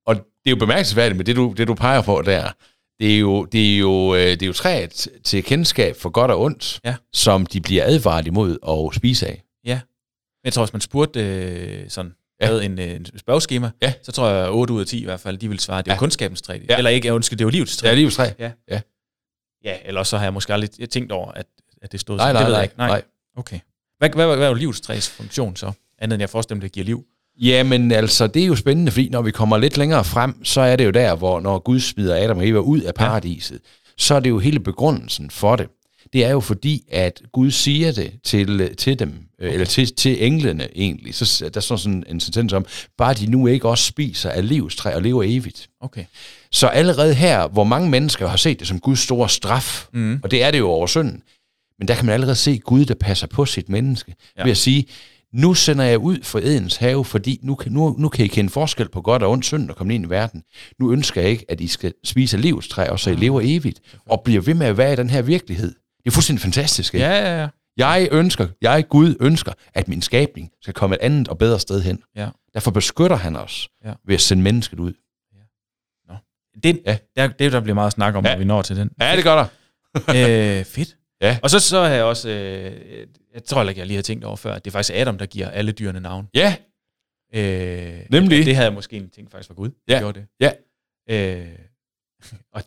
[0.07, 2.53] Og det er jo bemærkelsesværdigt med det, du, det du peger på der.
[3.01, 6.31] Det er jo, det er jo, øh, det er jo træet til kendskab for godt
[6.31, 6.95] og ondt, Ja.
[7.13, 9.43] som de bliver advaret imod at spise af.
[9.65, 9.81] Ja.
[10.45, 12.55] Jeg tror, hvis man spurgte øh, sådan, Ja.
[12.57, 12.61] ja.
[12.65, 13.93] en, øh, en spørgeskema, Ja.
[14.03, 15.91] så tror jeg, 8 ud af 10 i hvert fald, de vil svare, at det
[15.91, 15.97] er Ja.
[15.97, 15.99] ja.
[15.99, 16.59] kundskabens træ.
[16.69, 16.77] Ja.
[16.77, 17.89] Eller ikke, jeg undskyld, det er jo livets træ.
[17.89, 18.25] Er livets træ.
[19.65, 21.47] Ja, eller så har jeg måske aldrig tænkt over, at,
[21.83, 22.35] at det stod Nej, sådan.
[22.35, 22.79] nej, det ved nej, jeg ikke.
[22.79, 23.03] nej.
[23.37, 23.59] Okay.
[23.99, 25.73] Hvad, hvad, hvad, hvad er jo livets træs funktion så?
[25.99, 27.05] Andet end jeg forestiller mig, det giver liv.
[27.41, 30.77] Jamen altså, det er jo spændende, fordi når vi kommer lidt længere frem, så er
[30.77, 33.93] det jo der, hvor når Gud smider Adam og Eva ud af paradiset, ja.
[33.99, 35.67] så er det jo hele begrundelsen for det.
[36.13, 39.53] Det er jo fordi, at Gud siger det til, til dem, okay.
[39.53, 41.15] eller til, til englene egentlig.
[41.15, 42.67] Så der står sådan en sentens om,
[42.99, 45.69] bare de nu ikke også spiser af livstræ og lever evigt.
[45.81, 46.05] Okay.
[46.51, 50.21] Så allerede her, hvor mange mennesker har set det som Guds store straf, mm.
[50.23, 51.23] og det er det jo over synden,
[51.79, 54.41] men der kan man allerede se Gud, der passer på sit menneske, ja.
[54.41, 54.45] Ja.
[54.45, 54.87] ved at sige,
[55.33, 58.51] nu sender jeg ud for Edens have, fordi nu, kan- nu, nu kan I kende
[58.51, 60.43] forskel på godt og ondt synd og komme ind i verden.
[60.79, 63.41] Nu ønsker jeg ikke, at I skal spise af livets træ, og så I lever
[63.45, 65.69] evigt, og bliver ved med at være i den her virkelighed.
[66.05, 67.07] Det er fuldstændig fantastisk, ikke?
[67.07, 67.49] Ja, ja, ja.
[67.77, 71.83] Jeg ønsker, jeg Gud ønsker, at min skabning skal komme et andet og bedre sted
[71.83, 72.03] hen.
[72.17, 72.29] ja.
[72.55, 73.93] Derfor beskytter han os Ja.
[74.07, 74.93] ved at sende mennesket ud.
[76.63, 76.97] Det, Ja.
[77.17, 77.23] ja.
[77.27, 78.31] der, det der bliver meget snak om, Ja.
[78.31, 78.35] ja.
[78.35, 78.91] når vi når til den.
[79.01, 79.47] Ja, det gør der.
[80.59, 80.97] øh, fedt.
[81.23, 81.39] Ja.
[81.43, 84.37] Og så, så har jeg også, øh, jeg tror ikke, jeg lige har tænkt over
[84.37, 86.29] før, at det er faktisk Adam, der giver alle dyrene navn.
[86.35, 86.57] Ja,
[87.35, 88.47] Øh, Nemlig.
[88.47, 89.99] Det havde jeg måske egentlig tænkt faktisk var Gud, der Ja.
[89.99, 90.27] gjorde det.
[90.41, 90.51] Ja.
[91.11, 91.49] Øh,
[92.53, 92.63] og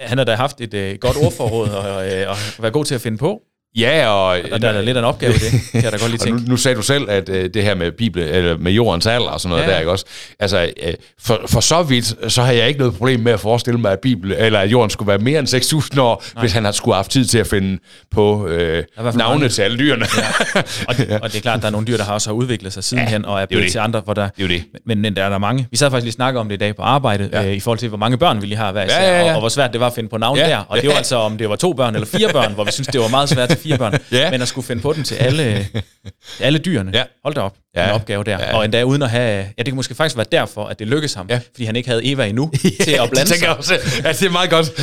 [0.00, 3.00] han har da haft et øh, godt ordforråd og, øh, og været god til at
[3.00, 3.42] finde på.
[3.76, 6.10] Ja og, Og der er da lidt en opgave i det, kan jeg da godt
[6.10, 6.50] lige og nu, tænke.
[6.50, 9.40] nu sagde du selv, at øh, det her med Bibel, eller med jordens alder og
[9.40, 9.68] sådan noget ja.
[9.68, 9.72] Ja.
[9.74, 10.04] der, ikke også?
[10.40, 13.80] Altså, øh, for, for så vidt, så har jeg ikke noget problem med at forestille
[13.80, 15.48] mig, at Bibel, eller at jorden skulle være mere end
[15.94, 16.40] 6.000 år, Nej.
[16.42, 17.78] hvis han havde skulle have haft tid til at finde
[18.10, 19.48] på øh, navne mange.
[19.48, 20.06] til alle dyrene.
[20.16, 20.60] Ja.
[20.88, 22.72] Og, og det er klart, at der er nogle dyr, der har også har udviklet
[22.72, 23.72] sig sidenhen, og er blevet det.
[23.72, 24.22] til andre, hvor der...
[24.28, 24.62] Det er jo det.
[24.86, 25.66] Men, men der er der mange.
[25.70, 27.40] Vi sad faktisk lige snakket om det i dag på arbejde, Ja.
[27.42, 27.48] ja.
[27.48, 29.28] øh, i forhold til, hvor mange børn vi lige har hver især, Ja, ja, ja.
[29.28, 30.46] Og, og hvor svært det var at finde på navn Ja.
[30.48, 30.58] der.
[30.68, 32.88] Og det var altså, om det var to børn eller fire børn, hvor vi synes
[32.88, 33.94] det var meget svært fire børn.
[34.12, 34.30] Ja.
[34.30, 35.66] Men at skulle finde på den til alle,
[36.40, 36.90] alle dyrene.
[36.94, 37.04] Ja.
[37.24, 37.82] Hold da op, Ja.
[37.82, 37.88] ja.
[37.88, 38.38] en opgave der.
[38.38, 38.56] Ja.
[38.56, 39.36] Og endda uden at have...
[39.44, 41.34] Ja, det kan måske faktisk være derfor, at det lykkedes ham, Ja.
[41.34, 41.40] ja.
[41.52, 42.50] fordi han ikke havde Eva endnu
[42.84, 43.56] til at blande det sig.
[43.56, 43.74] også.
[44.04, 44.78] Ja, det er meget godt.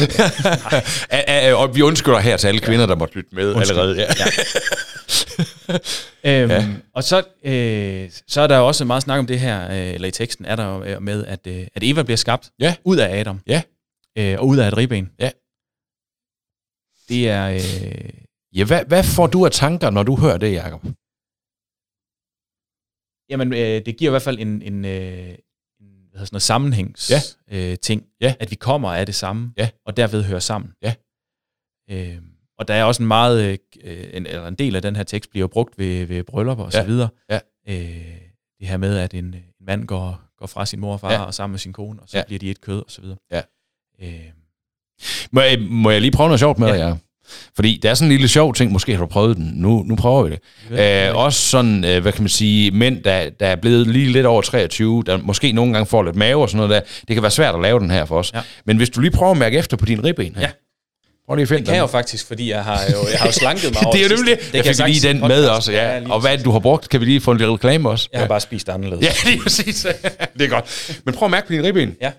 [1.11, 3.77] Ja, ja, og vi undskylder her til alle kvinder, der måtte lytte med Undskyld.
[3.79, 4.07] allerede.
[4.19, 4.25] Ja.
[6.23, 6.55] Øhm, Ja.
[6.55, 6.65] ja.
[6.95, 10.07] Og så, øh, så er der jo også meget snak om det her, øh, eller
[10.07, 12.75] i teksten er der jo øh, med, at, øh, at Eva bliver skabt Ja.
[12.83, 13.39] ud af Adam.
[13.47, 13.61] Ja.
[14.17, 15.09] Øh, og ud af et ribben.
[15.19, 15.29] Ja.
[17.09, 17.49] Det er...
[17.49, 18.09] Øh,
[18.55, 20.81] ja hvad, hvad får du af tanker, når du hører det, Jacob?
[23.29, 25.29] jamen, øh, det giver i hvert fald en, en, øh,
[25.79, 27.19] en hvad sådan noget sammenhængs Ja.
[27.51, 28.05] øh, ting.
[28.21, 28.35] Ja.
[28.39, 29.69] At vi kommer af det samme, Ja.
[29.85, 30.71] og derved hører sammen.
[30.81, 30.93] Ja.
[31.89, 32.17] Øh,
[32.59, 35.29] og der er også en meget, øh, en, eller en del af den her tekst
[35.29, 36.79] bliver brugt ved, ved bryllupper og Ja.
[36.81, 37.09] så videre.
[37.29, 37.39] Ja.
[37.69, 38.17] Øh,
[38.59, 41.21] det her med, at en, en mand går, går fra sin mor og far Ja.
[41.23, 42.23] og sammen med sin kone, og så Ja.
[42.25, 43.17] bliver de et kød og så videre.
[43.31, 43.41] Ja.
[44.01, 44.31] Øh,
[45.31, 46.73] Må jeg, må jeg lige prøve noget sjovt med Ja.
[46.73, 46.97] Jacob?
[47.55, 49.51] Fordi det er sådan en lille sjov ting, måske har du prøvet den.
[49.55, 50.39] Nu, nu prøver vi det.
[50.71, 51.09] Ja.
[51.09, 54.25] Øh, også sådan, øh, hvad kan man sige, mænd, der, der er blevet lige lidt
[54.25, 56.79] over 23, der måske nogle gange får lidt mave og sådan noget der.
[57.07, 58.31] Det kan være svært at lave den her for os.
[58.33, 58.41] Ja.
[58.65, 60.41] Men hvis du lige prøver at mærke efter på din ribben her.
[60.41, 60.49] Ja.
[61.27, 63.25] Prøv lige at finde det kan jeg jo faktisk, fordi jeg har jo, jeg har
[63.25, 65.71] jo slanket mig over Det er jo nemlig, det jeg fik lige den med også,
[65.71, 66.01] ja.
[66.09, 66.89] og hvad er det, du har brugt?
[66.89, 68.09] Kan vi lige få en lille reklame også?
[68.13, 69.03] Jeg har bare spist anderledes.
[69.05, 69.88] Ja, lige præcis.
[70.33, 70.99] det er godt.
[71.05, 71.95] Men prøv at mærke på din ribben.
[72.01, 72.11] Ja.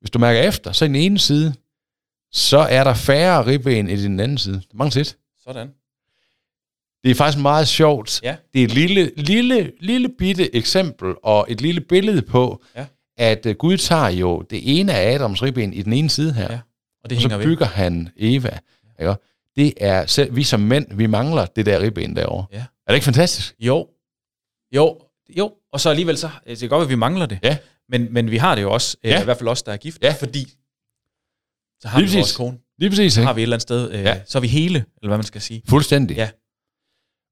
[0.00, 1.54] Hvis du mærker efter, så i den ene side,
[2.32, 4.62] så er der færre ribben i den anden side.
[4.74, 5.16] Mange tit.
[5.44, 5.68] Sådan.
[7.04, 8.20] Det er faktisk meget sjovt.
[8.22, 8.36] Ja.
[8.52, 12.86] Det er et lille, lille, lille bitte eksempel og et lille billede på, Ja.
[13.16, 16.52] at uh, Gud tager jo det ene af Adams ribben i den ene side her,
[16.52, 16.60] Ja.
[17.04, 17.44] Og det og så hænger ved.
[17.46, 18.58] bygger han Eva.
[19.00, 19.14] Ikke?
[19.56, 22.46] Det er selv, vi som mænd, vi mangler det der ribben derovre.
[22.52, 22.58] Ja.
[22.58, 23.54] Er det ikke fantastisk?
[23.60, 23.88] Jo.
[24.74, 24.98] Jo.
[25.38, 25.52] Jo.
[25.72, 27.38] Og så alligevel så, det kan godt at vi mangler det.
[27.42, 27.56] Ja.
[27.88, 29.08] Men, men vi har det jo også, Ja.
[29.08, 29.20] ja.
[29.20, 30.14] i hvert fald os, der er gift, Ja.
[30.18, 30.52] fordi
[31.82, 32.36] så har Lige vi vores præcis.
[32.36, 32.58] kone.
[32.78, 33.26] Lige præcis, Så ikke?
[33.26, 34.16] har vi et eller andet sted, øh, Ja.
[34.26, 35.62] så er vi hele, eller hvad man skal sige.
[35.68, 36.16] Fuldstændig.
[36.16, 36.28] Ja.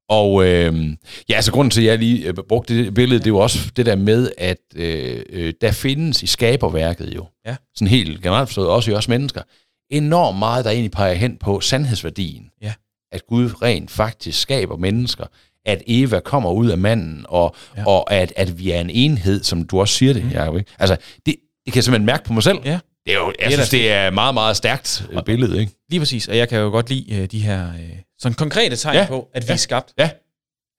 [0.09, 0.89] Og øh,
[1.29, 3.71] ja, altså grunden til, at jeg lige øh, brugte det billede, det er jo også
[3.75, 7.55] det der med, at øh, øh, der findes i skaberværket jo, Ja.
[7.75, 9.41] sådan helt generelt forstået, også i os mennesker,
[9.89, 12.49] enormt meget, der egentlig peger hen på sandhedsværdien.
[12.61, 12.73] Ja.
[13.11, 15.25] At Gud rent faktisk skaber mennesker,
[15.65, 17.55] at Eva kommer ud af manden, og.
[17.77, 17.85] Ja.
[17.87, 20.29] og at, at vi er en enhed, som du også siger det, mm.
[20.29, 20.71] Jacob, ikke?
[20.79, 21.35] Altså, det,
[21.65, 22.57] det kan jeg simpelthen mærke på mig selv.
[22.65, 22.79] Ja.
[23.05, 25.71] Det er jo, jeg Det synes, det er et meget, meget stærkt øh, billede, ikke?
[25.89, 28.95] Lige præcis, og jeg kan jo godt lide øh, de her øh, sådan konkrete tegn
[28.95, 29.05] Ja.
[29.07, 29.53] på, at vi Ja.
[29.53, 30.09] er skabt, Ja,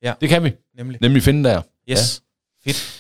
[0.03, 0.13] Ja.
[0.21, 0.99] det kan vi nemlig.
[1.03, 1.63] nemlig finde der.
[1.91, 2.23] Yes.
[2.67, 2.71] Ja.
[2.71, 2.99] Fedt.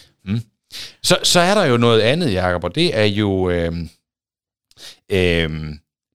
[1.03, 3.51] Så, så er der jo noget andet, Jacob, og det er jo...
[3.51, 3.73] Øh,
[5.13, 5.51] øh,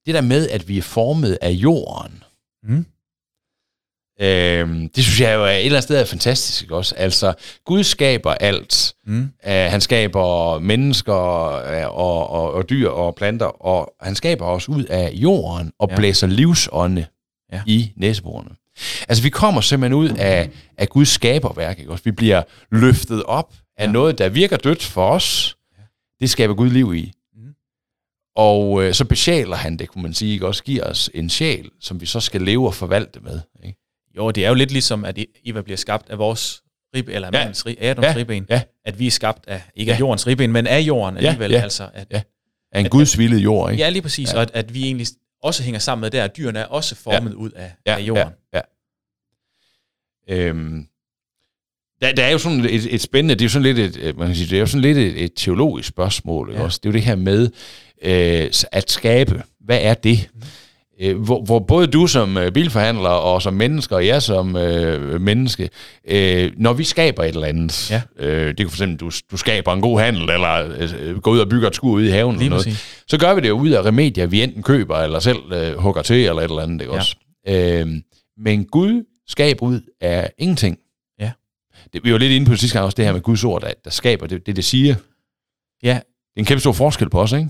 [0.06, 2.22] det der med, at vi er formet af jorden,
[2.62, 2.86] Mm.
[4.20, 6.94] Øhm, det synes jeg jo er et eller andet sted er fantastisk ikke også.
[6.94, 8.94] Altså, Gud skaber alt.
[9.06, 9.20] Mm.
[9.46, 14.68] Uh, han skaber mennesker uh, og, og, og dyr og planter, og han skaber os
[14.68, 15.96] ud af jorden og Ja.
[15.96, 17.06] blæser livsånde
[17.52, 17.60] Ja.
[17.66, 18.50] i næseborene.
[19.08, 21.78] Altså, vi kommer simpelthen ud af, af Guds skaberværk.
[21.78, 22.04] Ikke også?
[22.04, 23.92] Vi bliver løftet op af Ja.
[23.92, 25.56] noget, der virker dødt for os.
[26.20, 27.12] Det skaber Gud liv i.
[27.36, 27.54] Mhm.
[28.36, 30.46] Og øh, så besjæler han det, kunne man sige, ikke?
[30.46, 33.40] også giver os en sjæl, som vi så skal leve og forvalte med.
[33.64, 33.77] Ikke?
[34.18, 36.62] Jo, det er jo lidt ligesom, at Eva bliver skabt af vores
[36.96, 37.38] rib, eller Ja.
[37.38, 38.14] mandens, Adams Ja.
[38.16, 38.46] ribben.
[38.50, 38.62] Ja.
[38.84, 39.98] At vi er skabt af, ikke af Ja.
[39.98, 41.50] jordens ribben, men af jorden alligevel.
[41.50, 41.60] ja.
[41.60, 42.22] Altså, at, Ja.
[42.72, 43.82] Af en At- gudsvildet jord, ikke?
[43.84, 44.32] ja, lige præcis.
[44.32, 44.36] Ja.
[44.36, 45.06] Og at, at vi egentlig
[45.42, 48.32] også hænger sammen med det, at dyrene er også formet ud af, af jorden.
[48.54, 48.60] Ja,
[50.28, 50.46] ja.
[50.48, 50.86] Øhm,
[52.02, 54.18] der, der er jo sådan et, et spændende, det er jo sådan lidt et, øh,
[54.18, 56.64] man kan sige, det er jo sådan lidt et, et teologisk spørgsmål, ikke Ja.
[56.64, 56.80] også?
[56.82, 57.50] Det er jo det her med
[58.02, 59.42] øh, at skabe.
[59.60, 60.28] Hvad er det?
[60.34, 60.42] Mhm.
[61.00, 65.20] Øh, hvor, hvor både du som øh, bilforhandler og som menneske, og jeg som øh,
[65.20, 65.70] menneske,
[66.08, 68.02] øh, når vi skaber et eller andet, Ja.
[68.18, 70.68] øh, det kan for eksempel, du, du skaber en god handel, eller
[71.00, 73.04] øh, går ud og bygger et skur ude i haven, Lige eller noget, præcis.
[73.08, 76.02] så gør vi det jo ud af remedier, vi enten køber, eller selv øh, hugger
[76.02, 76.98] til, eller et eller andet, ikke Ja.
[76.98, 77.16] også?
[77.48, 77.86] Øh,
[78.38, 80.78] men Gud skaber ud af ingenting.
[81.20, 81.30] Ja.
[81.92, 83.60] Det, vi var lidt inde på det sidste gang også, det her med Guds ord,
[83.62, 84.94] der, der skaber det, det, det siger.
[84.94, 85.02] Det
[85.82, 86.00] Ja, er
[86.36, 87.48] en kæmpe stor forskel på os, ikke?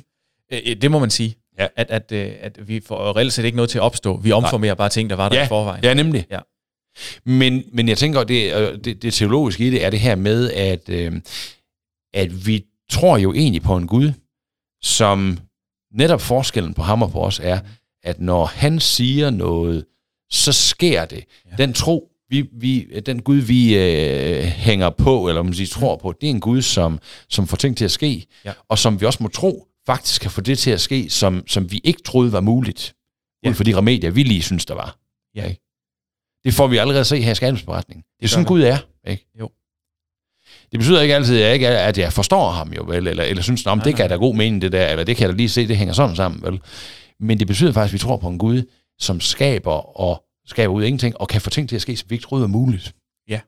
[0.53, 1.37] øh, det må man sige.
[1.59, 1.67] Ja.
[1.77, 4.17] At, at, øh, at vi får reelt set ikke noget til at opstå.
[4.17, 5.45] Vi omformerer bare ting, der var der Ja.
[5.45, 5.85] i forvejen.
[5.85, 6.27] Ja, nemlig.
[6.31, 6.39] Ja.
[7.25, 10.51] Men, men jeg tænker, det, øh, det, det teologiske i det er det her med,
[10.53, 11.13] at, øh,
[12.15, 14.13] at vi tror jo egentlig på en Gud,
[14.83, 15.39] som
[15.95, 17.61] netop forskellen på ham og på os er,
[18.03, 19.85] at når han siger noget,
[20.31, 21.25] så sker det.
[21.51, 21.57] Ja.
[21.65, 26.13] Den tro, vi, vi, den Gud, vi øh, hænger på, eller man siger, tror på,
[26.21, 28.53] det er en Gud, som, som får ting til at ske, Ja.
[28.69, 31.71] og som vi også må tro, faktisk kan få det til at ske, som, som
[31.73, 32.95] vi ikke troede var muligt,
[33.45, 33.49] Ja.
[33.51, 34.99] ud fra de remedier, vi lige synes, der var.
[35.35, 35.45] Ja.
[35.49, 35.63] Ikke?
[36.45, 38.05] Det får vi allerede at se her i skabelsberetningen.
[38.19, 38.47] Det er sådan, man.
[38.49, 38.79] Gud er.
[39.07, 39.27] Ikke?
[39.41, 39.51] Jo.
[40.73, 43.43] Det betyder ikke altid, at jeg, ikke, at jeg forstår ham jo, vel, eller, eller
[43.43, 45.49] synes, om det kan da god mening, det der, eller det kan jeg da lige
[45.49, 46.61] se, det hænger sådan sammen, vel.
[47.21, 48.63] Men det betyder faktisk, at vi tror på en Gud,
[48.99, 52.11] som skaber og skaber ud af ingenting, og kan få ting til at ske, som
[52.11, 52.95] vi ikke troede var muligt.
[53.29, 53.41] Ja.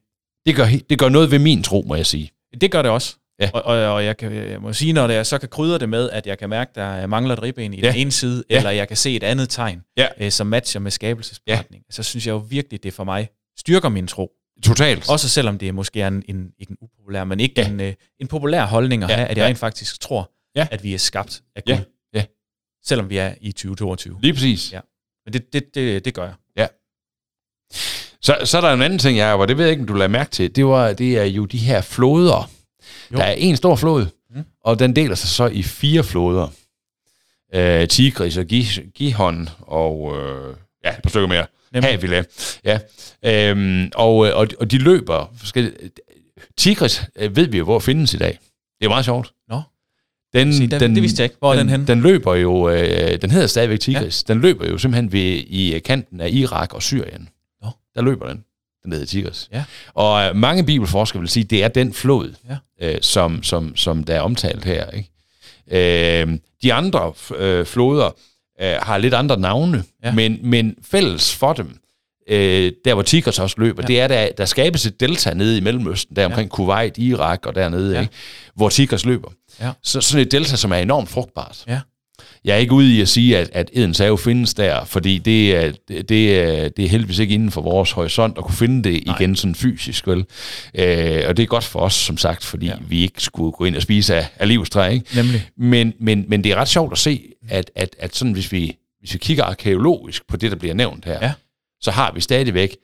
[0.47, 2.31] Det gør, det gør noget ved min tro, må jeg sige.
[2.61, 3.17] Det gør det også.
[3.41, 3.51] Ja.
[3.55, 5.89] Og, og, og jeg, kan, jeg må sige, når det, jeg så kan krydre det
[5.89, 7.87] med, at jeg kan mærke, der mangler et ribben i Ja.
[7.89, 8.57] den ene side, Ja.
[8.57, 10.07] eller jeg kan se et andet tegn, Ja.
[10.21, 14.07] øh, som matcher med skabelsesberetning, så synes jeg jo virkelig, det for mig styrker min
[14.07, 14.31] tro.
[14.65, 15.11] Totalt.
[15.11, 17.69] Også selvom det måske er en, en, ikke en upopulær, men ikke Ja.
[17.69, 19.49] en, øh, en populær holdning at Ja, have, at jeg ja.
[19.49, 20.67] rent faktisk tror, Ja.
[20.71, 21.73] at vi er skabt af Gud.
[21.75, 21.81] Ja,
[22.15, 22.25] ja.
[22.85, 24.19] Selvom vi er i 2022.
[24.23, 24.73] Lige præcis.
[24.73, 24.81] Ja.
[25.25, 26.25] Men det, det, det, det gør
[26.57, 26.69] jeg.
[28.23, 29.93] Så, så er der en anden ting, jeg og det ved jeg ikke, om du
[29.95, 30.57] lader mærke til.
[30.57, 32.51] Det, var, det er jo de her floder.
[33.13, 33.17] Jo.
[33.17, 34.45] Der er en stor flod, Mm.
[34.65, 36.49] og den deler sig så i fire floder.
[37.55, 41.47] Øh, Tigris og Gi- Gihon og øh, ja, et par stykker mere.
[41.73, 41.91] Nemlig.
[41.91, 42.23] Havila.
[42.65, 42.79] Ja.
[43.25, 45.35] Øhm, og, øh, og, og de løber.
[45.45, 45.91] Skal,
[46.59, 48.39] Tigris øh, ved vi jo, hvor findes i dag.
[48.81, 49.33] Det er meget sjovt.
[49.49, 49.63] Nå.
[50.33, 51.37] Den, Se, den- det vidste jeg ikke.
[51.39, 51.87] Hvor er den henne?
[51.87, 54.25] Den løber jo, øh, den hedder stadigvæk Tigris.
[54.29, 54.33] Ja.
[54.35, 57.29] Den løber jo simpelthen ved, i kanten af Irak og Syrien.
[57.63, 57.69] Nå.
[57.95, 58.45] Der løber den.
[58.85, 59.49] Den hedder Tigris.
[59.53, 59.65] Ja.
[59.95, 62.35] Og øh, mange bibelforskere vil sige, det er den flod,
[62.81, 62.89] Ja.
[62.89, 64.91] øh, som, som, som der er omtalt her.
[64.91, 65.11] Ikke?
[66.23, 68.11] Øh, de andre øh, floder
[68.63, 70.09] øh, har lidt andre navne, Ja.
[70.09, 70.15] ja.
[70.15, 71.77] men, men fælles for dem,
[72.29, 73.93] øh, der hvor Tigris også løber, Ja.
[73.93, 73.95] ja.
[73.95, 77.55] det er, der, der skabes et delta nede i Mellemøsten, der omkring Kuwait, Irak og
[77.55, 77.95] dernede, Ja.
[77.97, 78.01] ja.
[78.01, 78.13] ikke?
[78.55, 79.29] hvor Tigris løber.
[79.61, 79.71] Ja.
[79.83, 81.65] Så sådan et delta, som er enormt frugtbart.
[81.67, 81.81] Ja.
[82.45, 85.57] Jeg er ikke ude i at sige, at, at Edens have findes der, fordi det
[85.57, 88.83] er, det, det, er, det er heldigvis ikke inden for vores horisont at kunne finde
[88.91, 89.17] det Nej.
[89.17, 90.19] igen sådan fysisk, vel?
[90.75, 92.73] Øh, og det er godt for os, som sagt, fordi Ja.
[92.73, 92.79] ja.
[92.89, 95.17] vi ikke skulle gå ind og spise af, af livstræ, ikke?
[95.17, 95.49] Nemlig.
[95.57, 98.77] Men, men, men det er ret sjovt at se, at, at, at sådan, hvis, vi,
[98.99, 101.33] hvis vi kigger arkeologisk på det, der bliver nævnt her, Ja.
[101.81, 102.77] så har vi stadigvæk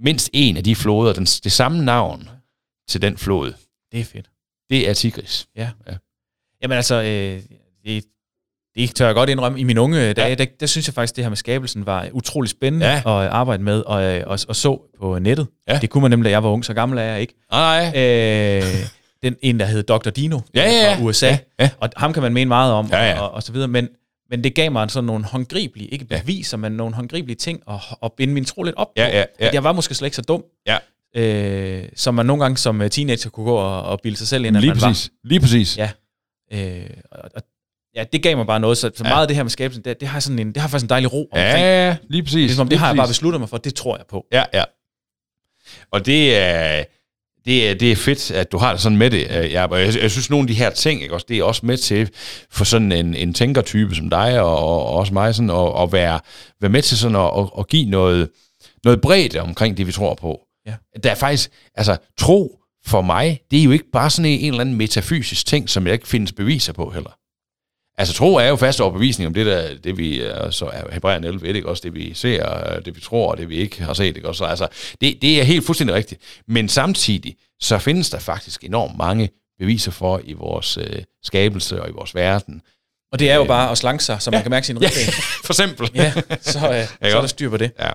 [0.00, 2.28] mindst en af de floder, den, det samme navn
[2.88, 3.52] til den flod.
[3.92, 4.26] Det er fedt.
[4.70, 5.46] Det er Tigris.
[6.62, 7.42] Jamen altså, øh,
[7.84, 8.04] det,
[8.78, 9.60] det tør jeg godt indrømme.
[9.60, 10.34] I mine unge dage, Ja.
[10.34, 12.96] der, der synes jeg faktisk, det her med skabelsen var utrolig spændende Ja.
[12.96, 15.46] at arbejde med og, øh, og, og så på nettet.
[15.68, 15.78] Ja.
[15.82, 17.34] Det kunne man nemlig, da jeg var ung, så gammel er jeg ikke.
[17.52, 18.62] Nej, Øh,
[19.22, 20.10] den en, der hed Dr.
[20.10, 20.94] Dino Ja, ja, ja.
[20.94, 21.26] fra USA.
[21.28, 21.70] Ja, ja.
[21.80, 23.20] Og ham kan man mene meget om, Ja, ja.
[23.20, 23.68] Og, og så videre.
[23.68, 23.88] Men,
[24.30, 26.20] men det gav mig sådan nogle håndgribelige, ikke Ja.
[26.20, 29.10] beviser, men nogle håndgribelige ting at, at binde min tro lidt op Ja, på.
[29.10, 29.46] ja, ja.
[29.46, 30.76] At jeg var måske slet ikke så dum, Ja.
[31.16, 34.44] øh, som man nogle gange som øh, teenager kunne gå og, og bilde sig selv
[34.44, 35.10] ind, at Lige man præcis.
[35.24, 35.78] Lige præcis.
[35.78, 35.90] Ja.
[36.52, 37.42] Øh, og, og,
[37.98, 38.78] ja, det gav mig bare noget.
[38.78, 39.10] Så, så Ja.
[39.10, 40.88] meget af det her med skabelsen, det, det, har sådan en, det har faktisk en
[40.88, 41.58] dejlig ro omkring.
[41.58, 42.34] Ja, lige præcis.
[42.34, 43.18] Ligesom, det lige har jeg bare præcis.
[43.18, 44.26] besluttet mig for, det tror jeg på.
[44.32, 44.64] Ja, ja.
[45.92, 46.86] Og det er, det
[47.44, 49.20] det, er, det er fedt, at du har det sådan med det.
[49.30, 51.66] Øh, jeg, jeg, jeg synes, nogle af de her ting, ikke, også, det er også
[51.66, 52.10] med til
[52.50, 56.20] for sådan en, en tænkertype som dig, og, og også mig, sådan, at, at være,
[56.60, 58.28] være med til sådan at, at, at give noget,
[58.84, 60.40] noget bredt omkring det, vi tror på.
[60.66, 60.74] Ja.
[61.02, 64.46] Der er faktisk, altså tro for mig, det er jo ikke bare sådan en, en
[64.46, 67.10] eller anden metafysisk ting, som jeg ikke findes beviser på heller.
[67.98, 71.42] Altså tro er jo fast overbevisning om det, der, det vi, så er Hebræerne 11,
[71.42, 74.16] ved ikke også, det vi ser, det vi tror, og det vi ikke har set,
[74.16, 74.44] ikke også?
[74.44, 74.68] Altså,
[75.00, 76.20] det, det er helt fuldstændig rigtigt.
[76.48, 81.88] Men samtidig, så findes der faktisk enormt mange beviser for i vores øh, skabelse og
[81.88, 82.62] i vores verden.
[83.12, 84.78] Og det er jo øh, bare at slanke sig, så man ja, kan mærke sin
[84.78, 84.90] ryggen.
[85.06, 85.12] Ja,
[85.44, 85.90] for eksempel.
[85.94, 87.72] ja, så, øh, så er der styr på det.
[87.78, 87.90] Ja.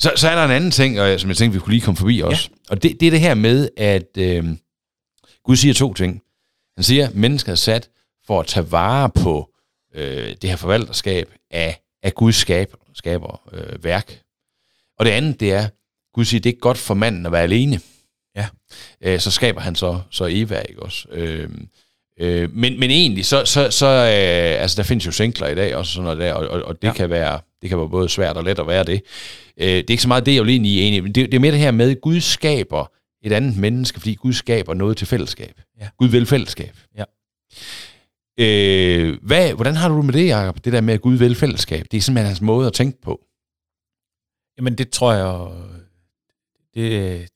[0.00, 1.96] Så, så er der en anden ting, og, som jeg tænkte, vi kunne lige komme
[1.96, 2.48] forbi også.
[2.50, 2.56] Ja.
[2.70, 4.44] Og det, det er det her med, at øh,
[5.44, 6.22] Gud siger to ting.
[6.76, 7.88] Han siger, at mennesket er sat
[8.26, 9.50] for at tage vare på
[9.94, 14.20] øh, det her forvalterskab af, af Guds skab, skaber øh, værk.
[14.98, 15.68] Og det andet, det er,
[16.14, 17.80] Gud siger, det er ikke godt for manden at være alene.
[18.36, 18.46] Ja.
[19.00, 21.08] Øh, så skaber han så, så Eva, ikke også?
[21.10, 21.50] Øh,
[22.20, 25.76] øh, men, men egentlig, så, så, så øh, altså der findes jo singler i dag
[25.76, 26.92] også, sådan noget der, og, og, og det, ja.
[26.92, 29.02] kan være, det kan være både svært og let at være det.
[29.56, 31.40] Øh, det er ikke så meget det, jeg vil egentlig enig men det, det er
[31.40, 32.90] mere det her med, at Gud skaber
[33.24, 35.60] et andet menneske, fordi Gud skaber noget til fællesskab.
[35.80, 35.88] Ja.
[35.98, 36.76] Gud vil fællesskab.
[36.98, 37.04] Ja.
[38.38, 40.64] Øh, hvad, hvordan har du med det, Jacob?
[40.64, 41.86] Det der med, at Gud vil fællesskab.
[41.90, 43.20] Det er simpelthen hans måde at tænke på.
[44.58, 45.50] Jamen, det tror jeg...
[46.74, 47.28] Det,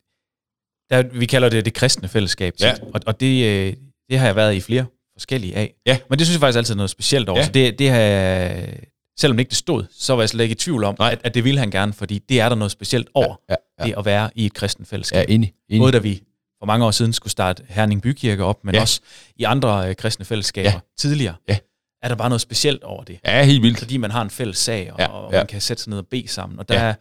[0.90, 2.54] der, vi kalder det det kristne fællesskab.
[2.60, 2.74] Ja.
[2.94, 3.74] Og, og det, øh,
[4.10, 5.74] det har jeg været i flere forskellige af.
[5.86, 5.98] Ja.
[6.10, 7.38] Men det synes jeg faktisk altid er noget specielt over.
[7.38, 7.44] Ja.
[7.44, 8.78] Så det, det har jeg,
[9.18, 11.34] selvom det ikke det stod, så var jeg slet ikke i tvivl om, at, at
[11.34, 13.88] det ville han gerne, fordi det er der noget specielt over, ja, ja, ja.
[13.88, 15.28] det at være i et kristen fællesskab.
[15.28, 15.80] Ja, enig, enig.
[15.80, 16.22] Både da vi
[16.58, 18.80] for mange år siden skulle starte Herning Bykirke op, men ja.
[18.80, 19.00] også
[19.36, 20.80] i andre øh, kristne fællesskaber ja.
[20.98, 21.58] tidligere, ja.
[22.02, 23.18] er der bare noget specielt over det.
[23.24, 23.78] Ja, helt vildt.
[23.78, 25.06] Fordi man har en fælles sag, og, ja.
[25.06, 26.58] og man kan sætte sig ned og bede sammen.
[26.58, 26.88] Og der, ja.
[26.88, 26.94] er,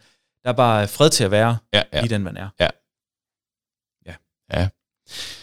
[0.44, 1.82] der er bare fred til at være ja.
[1.92, 2.04] Ja.
[2.04, 2.48] i den, man er.
[2.60, 2.68] Ja.
[4.06, 4.14] Ja.
[4.52, 4.68] ja.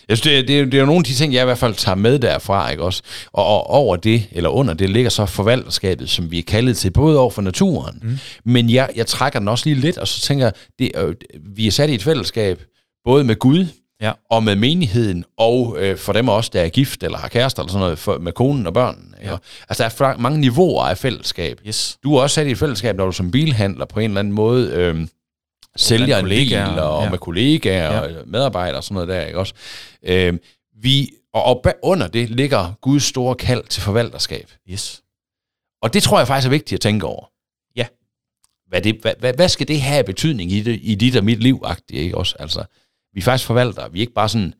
[0.09, 1.75] Jeg synes, det, det, det er jo nogle af de ting, jeg i hvert fald
[1.75, 3.03] tager med derfra, ikke også?
[3.33, 6.91] Og, og over det, eller under det, ligger så forvalterskabet, som vi er kaldet til,
[6.91, 7.99] både over for naturen.
[8.01, 8.17] Mm.
[8.45, 11.15] Men jeg, jeg trækker den også lige lidt, og så tænker jeg, det, øh,
[11.55, 12.63] vi er sat i et fællesskab,
[13.05, 13.67] både med Gud,
[14.03, 14.11] ja.
[14.29, 17.71] og med menigheden, og øh, for dem også, der er gift eller har kærester eller
[17.71, 19.17] sådan noget, for, med konen og børnene.
[19.21, 19.37] Ja.
[19.69, 21.61] Altså, der er mange niveauer af fællesskab.
[21.67, 21.97] Yes.
[22.03, 24.33] Du er også sat i et fællesskab, når du som bilhandler på en eller anden
[24.33, 25.07] måde øh,
[25.75, 27.09] sælger en bil, og ja.
[27.09, 27.99] med kollegaer ja.
[27.99, 29.53] og medarbejdere og sådan noget der, ikke også?
[30.03, 30.33] Øh,
[30.81, 34.51] vi, og, og under det ligger Guds store kald til forvalterskab.
[34.69, 35.03] Yes.
[35.81, 37.25] Og det tror jeg faktisk er vigtigt at tænke over.
[37.75, 37.85] Ja.
[38.67, 41.39] Hvad, det, hvad, hvad, hvad skal det have betydning i, det, i dit og mit
[41.39, 42.35] liv, ikke også?
[42.39, 42.63] Altså,
[43.13, 43.91] vi er faktisk forvaltere.
[43.91, 44.53] Vi er ikke bare sådan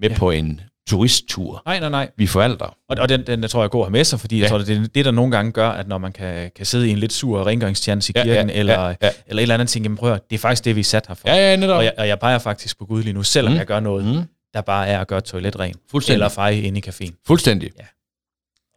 [0.00, 0.16] med ja.
[0.16, 1.62] på en turisttur.
[1.66, 2.10] Nej, nej, nej.
[2.16, 2.76] Vi forvalter.
[2.88, 4.42] Og, og den, den jeg tror jeg går at have med sig, fordi ja.
[4.42, 6.88] jeg tror, det er det, der nogle gange gør, at når man kan, kan sidde
[6.88, 9.10] i en lidt sur rengøringstjeneste i kirken, ja, ja, eller, ja, ja.
[9.26, 11.14] eller et eller andet ting, jamen prøv det er faktisk det, vi er sat her
[11.14, 11.28] for.
[11.28, 11.76] Ja, ja, netop.
[11.76, 13.58] Og jeg, og jeg peger faktisk på Gud lige nu, selvom mm.
[13.58, 14.22] jeg gør noget, mm.
[14.54, 15.74] der bare er at gøre toiletren.
[15.90, 16.14] Fuldstændig.
[16.14, 17.22] Eller feje ind i caféen.
[17.26, 17.70] Fuldstændig.
[17.78, 17.86] Ja.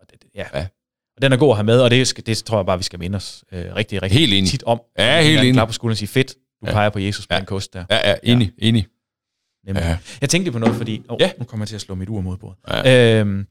[0.02, 0.46] Og det, ja.
[0.54, 0.68] ja.
[1.16, 3.00] Og den er god at have med, og det, det tror jeg bare, vi skal
[3.00, 4.50] minde os øh, rigtig, rigtig helt enig.
[4.50, 4.82] tit om.
[5.00, 5.54] Ja, helt enig.
[5.54, 6.72] Klar på skolen og sige, fedt, du ja.
[6.72, 7.40] peger på Jesus på ja.
[7.40, 7.86] en kost der.
[7.90, 8.68] Ja, ja, enig, ja.
[8.68, 8.88] enig.
[9.66, 9.84] Nemlig.
[9.84, 9.98] Ja.
[10.22, 11.02] Jeg tænkte på noget, fordi...
[11.10, 11.32] Oh, ja.
[11.38, 12.58] Nu kommer jeg til at slå mit ur mod bordet.
[12.68, 13.20] Ja.
[13.20, 13.48] Øhm,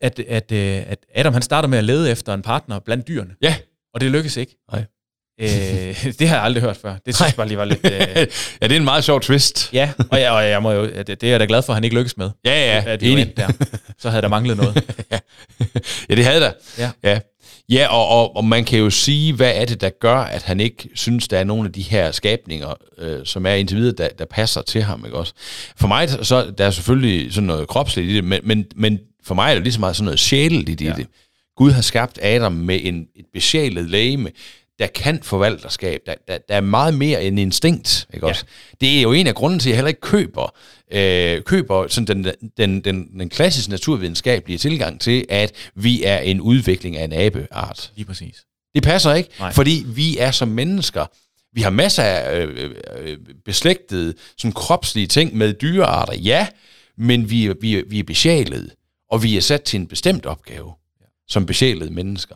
[0.00, 3.34] at, at, øh, at Adam han starter med at lede efter en partner blandt dyrene.
[3.42, 3.56] Ja.
[3.94, 4.56] Og det lykkes ikke.
[4.72, 4.84] Nej.
[5.40, 5.48] Øh,
[6.18, 6.96] det har jeg aldrig hørt før.
[7.06, 7.80] Det synes jeg bare lige var lidt...
[7.84, 7.90] Øh...
[8.62, 9.72] ja, det er en meget sjov twist.
[9.72, 11.76] ja, og jeg, og jeg må jo, det, det er jeg da glad for, at
[11.76, 12.30] han ikke lykkes med.
[12.44, 13.36] Ja, ja, at enig.
[13.36, 13.48] Der.
[13.98, 14.94] Så havde der manglet noget.
[16.10, 16.52] ja, det havde der.
[16.78, 16.90] Ja.
[17.02, 17.20] ja.
[17.68, 20.60] Ja, og, og, og man kan jo sige, hvad er det, der gør, at han
[20.60, 24.08] ikke synes, der er nogle af de her skabninger, øh, som er indtil videre, der,
[24.18, 25.04] der passer til ham.
[25.04, 25.32] Ikke også?
[25.76, 29.34] For mig, så der er selvfølgelig sådan noget kropsligt i det, men, men, men for
[29.34, 30.92] mig er det lige så meget sådan noget sjæleligt i ja.
[30.92, 31.06] det.
[31.56, 34.30] Gud har skabt Adam med en, et besjælet lægeme,
[34.78, 38.06] der kan forvalterskab, der, der, der er meget mere end instinkt.
[38.14, 38.30] Ikke ja.
[38.30, 38.44] også?
[38.80, 40.54] Det er jo en af grunden til, at jeg heller ikke køber,
[40.92, 46.40] øh, køber sådan den, den, den, den klassiske naturvidenskabelige tilgang til, at vi er en
[46.40, 47.92] udvikling af en abeart.
[47.96, 48.44] Lige præcis.
[48.74, 49.52] Det passer ikke, Nej.
[49.52, 51.06] fordi vi er som mennesker,
[51.52, 56.46] vi har masser af øh, øh, beslægtede sådan kropslige ting med dyrearter, ja,
[56.96, 58.70] men vi, vi, vi er besjælet,
[59.10, 61.06] og vi er sat til en bestemt opgave ja.
[61.28, 62.34] som besjælede mennesker.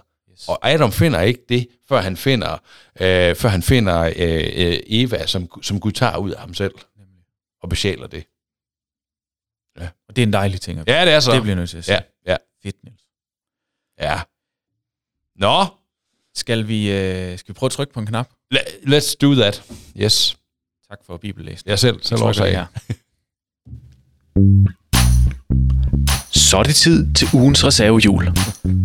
[0.49, 2.53] Og Adam finder ikke det, før han finder,
[3.01, 6.75] øh, før han finder øh, øh, Eva, som, som Gud tager ud af ham selv
[6.99, 7.25] Nemlig.
[7.63, 8.25] og besjæler det.
[9.81, 9.89] Ja.
[10.09, 10.79] Og det er en dejlig ting.
[10.79, 11.33] At ja, det er så.
[11.33, 11.95] Det bliver nødt til at sige.
[11.95, 12.01] Ja,
[12.33, 12.37] ja.
[12.63, 13.03] Fedt, Niels.
[14.01, 14.21] Ja.
[15.37, 15.67] Nå.
[16.35, 18.29] Skal vi, øh, skal vi prøve at trykke på en knap?
[18.87, 19.63] Let's do that.
[19.97, 20.37] Yes.
[20.89, 21.71] Tak for bibellæsning.
[21.71, 22.67] Jeg selv, selv også her.
[26.31, 28.25] Så er det tid til ugens reservehjul.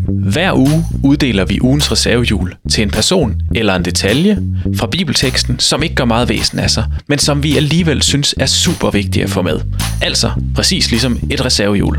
[0.07, 4.35] Hver uge uddeler vi ugens reservehjul til en person eller en detalje
[4.75, 8.45] fra bibelteksten, som ikke gør meget væsen af sig, men som vi alligevel synes er
[8.45, 9.59] super vigtige at få med.
[10.01, 11.97] Altså præcis ligesom et reservehjul.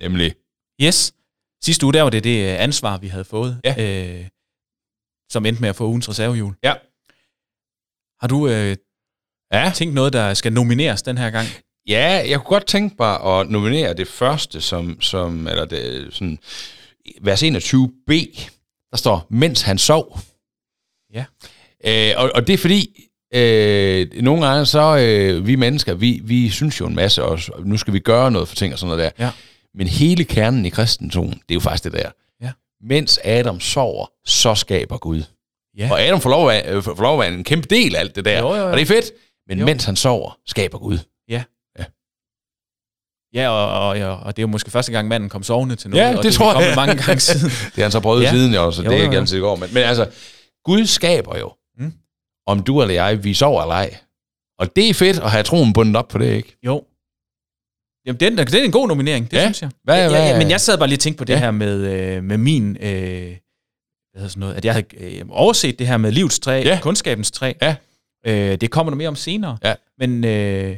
[0.00, 0.34] Nemlig.
[0.82, 1.12] Yes.
[1.64, 3.74] Sidste uge, der var det det øh, ansvar, vi havde fået, Ja.
[3.78, 4.26] øh,
[5.30, 6.54] som endte med at få ugens reservehjul.
[6.64, 6.74] Ja.
[8.20, 8.76] Har du øh,
[9.52, 9.72] Ja.
[9.74, 11.48] tænkt noget, der skal nomineres den her gang?
[11.88, 16.38] Ja, jeg kunne godt tænke mig at nominere det første, som, som eller det, sådan,
[17.20, 18.12] vers 21b,
[18.90, 20.20] der står, mens han sov.
[21.14, 21.24] Ja.
[21.84, 26.50] Øh, og, og det er fordi, øh, nogle gange så, øh, vi mennesker, vi, vi
[26.50, 28.96] synes jo en masse også, og nu skal vi gøre noget for ting og sådan
[28.96, 29.24] noget der.
[29.24, 29.30] Ja.
[29.74, 32.10] Men hele kernen i kristentroen, det er jo faktisk det der.
[32.42, 32.50] Ja.
[32.80, 35.22] Mens Adam sover, så skaber Gud.
[35.78, 35.88] Ja.
[35.92, 38.16] Og Adam får lov, at, øh, får lov at være en kæmpe del af alt
[38.16, 38.38] det der.
[38.38, 38.70] Jo, jo, jo.
[38.70, 39.12] Og det er fedt.
[39.48, 39.64] Men jo.
[39.64, 40.98] mens han sover, skaber Gud.
[41.28, 41.42] Ja,
[43.36, 46.02] og, og, og, og det er jo måske første gang, manden kom sovende til noget.
[46.04, 46.76] Ja, og det er tror kommet jeg.
[46.76, 47.48] mange gange siden.
[47.50, 48.26] Det har han så prøvet Ja.
[48.26, 48.32] ja.
[48.32, 49.56] siden jo, så Jo, det er ikke altid går.
[49.56, 50.10] Men, men altså,
[50.64, 51.92] Gud skaber jo, Mm.
[52.46, 53.96] om du eller jeg, vi sover eller ej.
[54.58, 56.56] Og det er fedt at have troen bundet op på det, ikke?
[56.66, 56.84] Jo.
[58.06, 59.42] Jamen, det er, det er en god nominering, det Ja.
[59.42, 59.70] synes jeg.
[59.84, 61.38] Hvad- ja, ja, hvad- men jeg sad bare lige og tænkte på det Ja.
[61.38, 62.76] her med, øh, med min...
[62.80, 63.36] Øh,
[64.12, 64.86] hvad hedder sådan noget, at jeg havde
[65.18, 66.78] øh, overset det her med livets træ, Ja.
[66.82, 67.52] kundskabens træ.
[67.62, 67.76] Ja.
[68.26, 69.58] Øh, det kommer der mere om senere.
[69.64, 69.74] Ja.
[69.98, 70.76] Men, øh,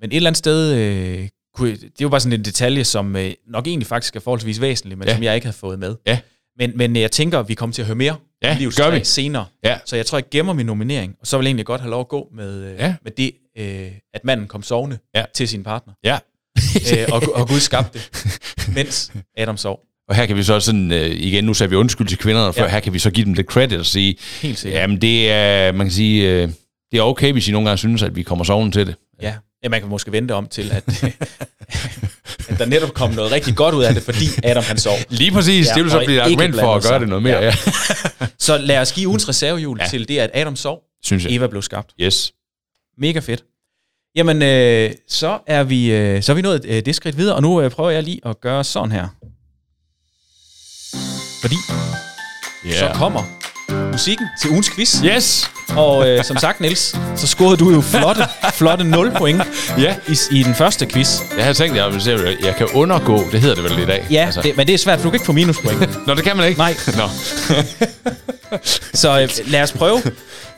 [0.00, 3.16] men et eller andet sted, øh, kunne, det er jo bare sådan en detalje, som
[3.16, 5.14] øh, nok egentlig faktisk er forholdsvis væsentlig, men Ja.
[5.14, 5.96] som jeg ikke havde fået med.
[6.06, 6.18] Ja.
[6.58, 8.90] Men, men jeg tænker, at vi kommer til at høre mere Ja, om livets gør
[8.90, 9.00] vi.
[9.04, 9.44] senere.
[9.64, 9.78] Ja.
[9.84, 12.00] Så jeg tror, jeg gemmer min nominering, og så vil jeg egentlig godt have lov
[12.00, 12.94] at gå med, øh, Ja.
[13.04, 15.24] med det, øh, at manden kom sovende Ja.
[15.34, 16.18] til sin partner, Ja.
[16.98, 18.00] øh, og, og Gud skabte,
[18.74, 19.80] mens Adam sov.
[20.08, 22.62] Og her kan vi så sådan, øh, igen, nu sagde vi undskyld til kvinderne før,
[22.64, 22.68] Ja.
[22.70, 24.80] her kan vi så give dem lidt credit og sige, Helt sikkert.
[24.82, 26.48] jamen det er, man kan sige, øh,
[26.92, 28.94] det er okay, hvis I nogle gange synes, at vi kommer sovende til det.
[29.22, 29.34] Ja.
[29.62, 31.04] Ja, man kan måske vente om til, at,
[32.48, 34.96] at der netop kom noget rigtig godt ud af det, fordi Adam han sov.
[35.08, 37.00] Lige præcis, Ja, det vil så blive et argument for at gøre sig.
[37.00, 37.44] det noget mere, Ja.
[37.44, 37.52] ja.
[38.38, 39.78] Så lad os give ugens reservehjul.
[39.80, 39.86] Ja.
[39.86, 41.32] til det, at Adam sov, Synes jeg.
[41.32, 41.90] Eva blev skabt.
[42.00, 42.32] Yes.
[42.98, 43.44] Mega fedt.
[44.16, 47.42] Jamen, øh, så, er vi, øh, så er vi nået øh, det skridt videre, og
[47.42, 49.08] nu øh, prøver jeg lige at gøre sådan her.
[51.40, 51.56] Fordi
[52.66, 52.78] Yeah.
[52.78, 53.37] så kommer
[53.72, 55.02] musikken til ugens quiz.
[55.04, 55.50] Yes.
[55.76, 58.22] Og øh, som sagt, Niels, så scorede du jo flotte,
[58.54, 59.42] flotte 0 point
[59.78, 59.96] Ja.
[60.08, 61.20] i, i den første quiz.
[61.36, 63.78] Jeg havde tænkt, at jeg, ville se, at jeg kan undergå, det hedder det vel
[63.78, 64.06] i dag.
[64.10, 64.42] Ja, altså.
[64.42, 65.80] det, men det er svært, for du kan ikke få minuspoint.
[66.06, 66.58] Nå, det kan man ikke.
[66.58, 66.74] Nej.
[66.96, 67.08] Nå.
[68.94, 70.02] Så øh, lad os prøve.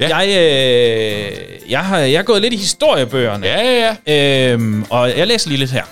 [0.00, 0.16] Ja.
[0.18, 3.46] Jeg, øh, jeg, har, jeg har gået lidt i historiebøgerne.
[3.46, 4.52] Ja, ja, ja.
[4.52, 5.84] Øhm, og jeg læser lige lidt her.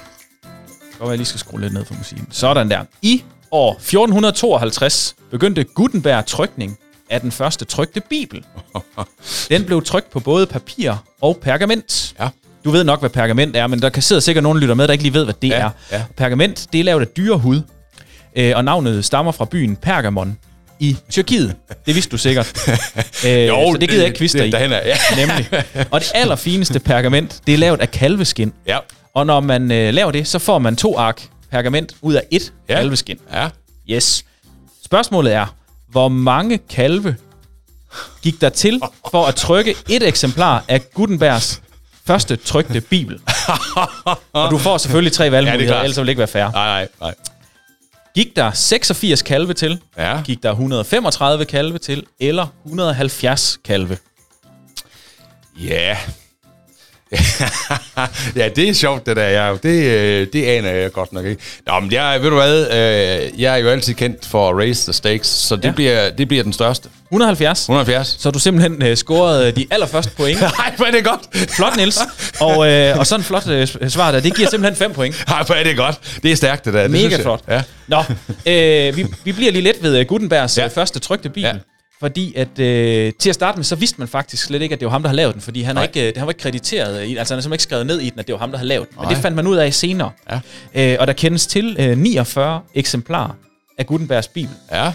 [1.00, 2.26] Og jeg lige skal skrue lidt ned for musikken.
[2.30, 2.80] Sådan der.
[3.02, 6.78] I år 1452 begyndte Gutenberg trykning
[7.10, 8.44] af den første trykte bibel.
[9.50, 12.14] Den blev trykt på både papir og pergament.
[12.20, 12.28] Ja.
[12.64, 14.92] Du ved nok, hvad pergament er, men der kan sidde sikkert nogen lytter med, der
[14.92, 15.70] ikke lige ved, hvad det Ja, er.
[15.92, 16.02] ja.
[16.16, 17.62] Pergament, det er lavet af dyrehud,
[18.36, 20.38] øh, og navnet stammer fra byen Pergamon
[20.80, 21.56] i Tyrkiet.
[21.86, 22.52] Det vidste du sikkert.
[23.26, 24.52] øh, jo, så det gider jeg ikke kviste dig i.
[24.52, 24.96] Er, ja.
[25.26, 25.48] Nemlig.
[25.90, 28.52] Og det allerfineste pergament, det er lavet af kalveskin.
[28.66, 28.78] ja.
[29.14, 32.52] Og når man øh, laver det, så får man to ark pergament ud af et.
[32.68, 32.74] Ja.
[32.74, 33.18] kalveskin.
[33.32, 33.48] Ja.
[33.90, 34.24] Yes.
[34.84, 35.54] Spørgsmålet er,
[35.90, 37.16] hvor mange kalve
[38.22, 41.62] gik der til for at trykke et eksemplar af Gutenbergs
[42.06, 43.20] første trykte bibel?
[44.32, 45.84] Og du får selvfølgelig tre valgmuligheder, klart.
[45.84, 46.50] ellers vil det ikke være fair.
[46.50, 47.14] Nej, nej, nej.
[48.14, 49.80] Gik der 86 kalve til?
[49.96, 50.22] Ja.
[50.22, 52.04] Gik der 135 kalve til?
[52.20, 53.98] Eller 170 kalve?
[55.60, 55.96] Ja.
[58.36, 59.28] Ja, det er sjovt, det der.
[59.28, 61.42] Ja, det, øh, det aner jeg godt nok ikke.
[61.66, 64.84] Nå, men jeg, ved du hvad, øh, jeg er jo altid kendt for at raise
[64.86, 65.70] the stakes, så det, Ja.
[65.72, 66.88] bliver, det bliver den største.
[67.10, 67.60] 170.
[67.60, 68.16] 170.
[68.20, 70.40] Så du simpelthen scoret øh, de allerførste point.
[70.58, 71.50] Nej, hvor er det godt.
[71.50, 71.98] Flot, Niels.
[72.40, 75.24] Og, øh, og sådan en flot øh, svar der, det giver simpelthen 5 point.
[75.28, 76.18] Nej, hvor er det godt.
[76.22, 76.82] Det er stærkt, det der.
[76.82, 77.40] Det Mega flot.
[77.48, 77.62] Ja.
[77.88, 78.02] Nå,
[78.46, 80.66] øh, vi, vi bliver lige lidt ved Gutenbergs ja.
[80.66, 81.42] Første trykte bibel.
[81.42, 81.52] Ja.
[82.00, 84.86] Fordi at øh, til at starte med, så vidste man faktisk slet ikke, at det
[84.86, 85.42] var ham, der havde lavet den.
[85.42, 87.86] Fordi han, er ikke, øh, han var ikke krediteret i Altså han er ikke skrevet
[87.86, 88.96] ned i den, at det var ham, der havde lavet den.
[88.98, 89.14] Men Nej.
[89.14, 90.10] det fandt man ud af senere.
[90.74, 90.92] Ja.
[90.92, 93.30] Øh, og der kendes til øh, 49 eksemplarer
[93.78, 94.54] af Gutenbergs bibel.
[94.72, 94.92] Ja.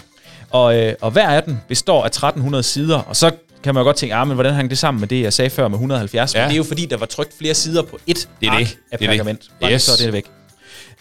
[0.50, 2.98] Og, øh, og hver af dem består af 1300 sider.
[2.98, 3.30] Og så
[3.62, 5.50] kan man jo godt tænke, ah, men hvordan hænger det sammen med det, jeg sagde
[5.50, 6.34] før med 170?
[6.34, 6.40] Ja.
[6.40, 8.58] Men det er jo fordi, der var trykt flere sider på ét Det er ark
[8.60, 8.66] det.
[8.66, 9.08] af Det er det.
[9.08, 9.40] pergament.
[9.60, 9.82] Bare Yes.
[9.82, 10.24] Så er det væk.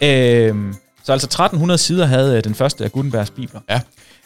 [0.01, 0.56] Øh,
[1.04, 3.60] så altså 1300 sider havde øh, den første af Gutenbergs bibler.
[3.70, 3.80] Ja.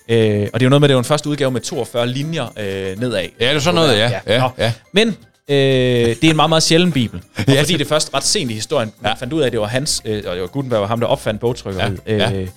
[0.09, 2.07] Øh, og det er jo noget med, at det var en første udgave med 42
[2.07, 3.25] linjer øh, nedad.
[3.39, 4.11] Ja, det er sådan noget, ja.
[4.27, 4.49] Ja, Nå.
[4.57, 4.73] ja.
[4.91, 7.21] Men øh, det er en meget, meget sjælden bibel.
[7.47, 7.61] Og Ja.
[7.61, 9.15] fordi det først ret sent i historien, man Ja.
[9.15, 11.07] fandt ud af, at det var hans, øh, og det var Gutenberg var ham, der
[11.07, 12.31] opfandt bogtrykkeriet, Ja, ja.
[12.31, 12.47] øh,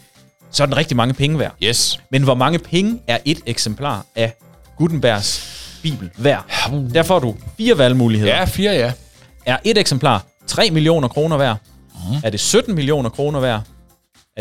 [0.50, 1.52] så er den rigtig mange penge værd.
[1.62, 2.00] Yes.
[2.10, 4.32] Men hvor mange penge er et eksemplar af
[4.78, 6.44] Gutenbergs bibel værd?
[6.94, 8.36] Der får du fire valgmuligheder.
[8.36, 8.92] Ja, fire, ja.
[9.46, 11.56] Er et eksemplar 3 millioner kroner værd?
[11.94, 12.16] Mm.
[12.24, 13.60] Er det 17 millioner kroner værd?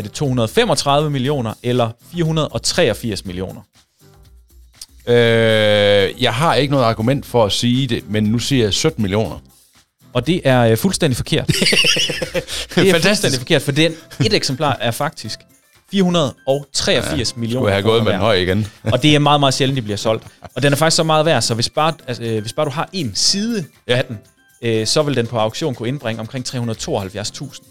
[0.00, 3.60] Er det 235 millioner eller 483 millioner?
[5.06, 9.02] Øh, jeg har ikke noget argument for at sige det, men nu siger jeg 17
[9.02, 9.38] millioner.
[10.12, 11.46] Og det er øh, fuldstændig forkert.
[12.74, 13.92] det er fuldstændig forkert, for den
[14.24, 15.38] et eksemplar er faktisk
[15.90, 18.66] 483 ja, millioner Skulle have gået med en høj igen.
[18.82, 20.24] og det er meget, meget sjældent, de bliver solgt.
[20.54, 22.70] Og den er faktisk så meget værd, så hvis bare, altså, øh, hvis bare du
[22.70, 23.96] har en side ja.
[23.96, 24.18] af den,
[24.62, 27.69] øh, så vil den på auktion kunne indbringe omkring 372.000.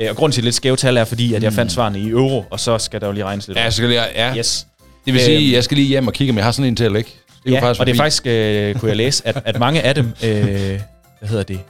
[0.00, 2.44] Øh, og grunden til lidt skæve tal er, fordi at jeg fandt svarene i euro,
[2.50, 3.58] og så skal der jo lige regnes lidt.
[3.58, 4.36] Ja, så skal lige, ja.
[4.36, 4.66] Yes.
[5.04, 6.76] Det vil sige, øhm, jeg skal lige hjem og kigge, om jeg har sådan en
[6.76, 7.10] til at lægge.
[7.44, 9.94] Det ja, faktisk og det er faktisk, øh, kunne jeg læse, at, at mange af
[9.94, 10.80] dem, øh,
[11.18, 11.60] hvad hedder det,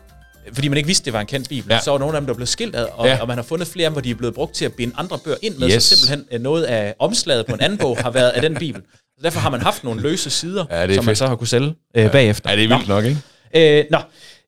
[0.53, 1.81] fordi man ikke vidste, det var en kendt bibel, ja.
[1.81, 3.21] så var nogle af dem, der blev skilt ad, og, ja.
[3.21, 5.37] og man har fundet flere hvor de er blevet brugt til at binde andre bøger
[5.43, 5.83] ind med, yes.
[5.83, 8.83] så simpelthen øh, noget af omslaget på en anden bog har været af den bibel.
[9.19, 11.07] Så derfor har man haft nogle løse sider, ja, som fedt.
[11.07, 12.51] man så har kunne sælge øh, bagefter.
[12.51, 12.95] Ja, det er vildt nå.
[12.95, 13.79] nok, ikke?
[13.79, 13.99] Øh, nå,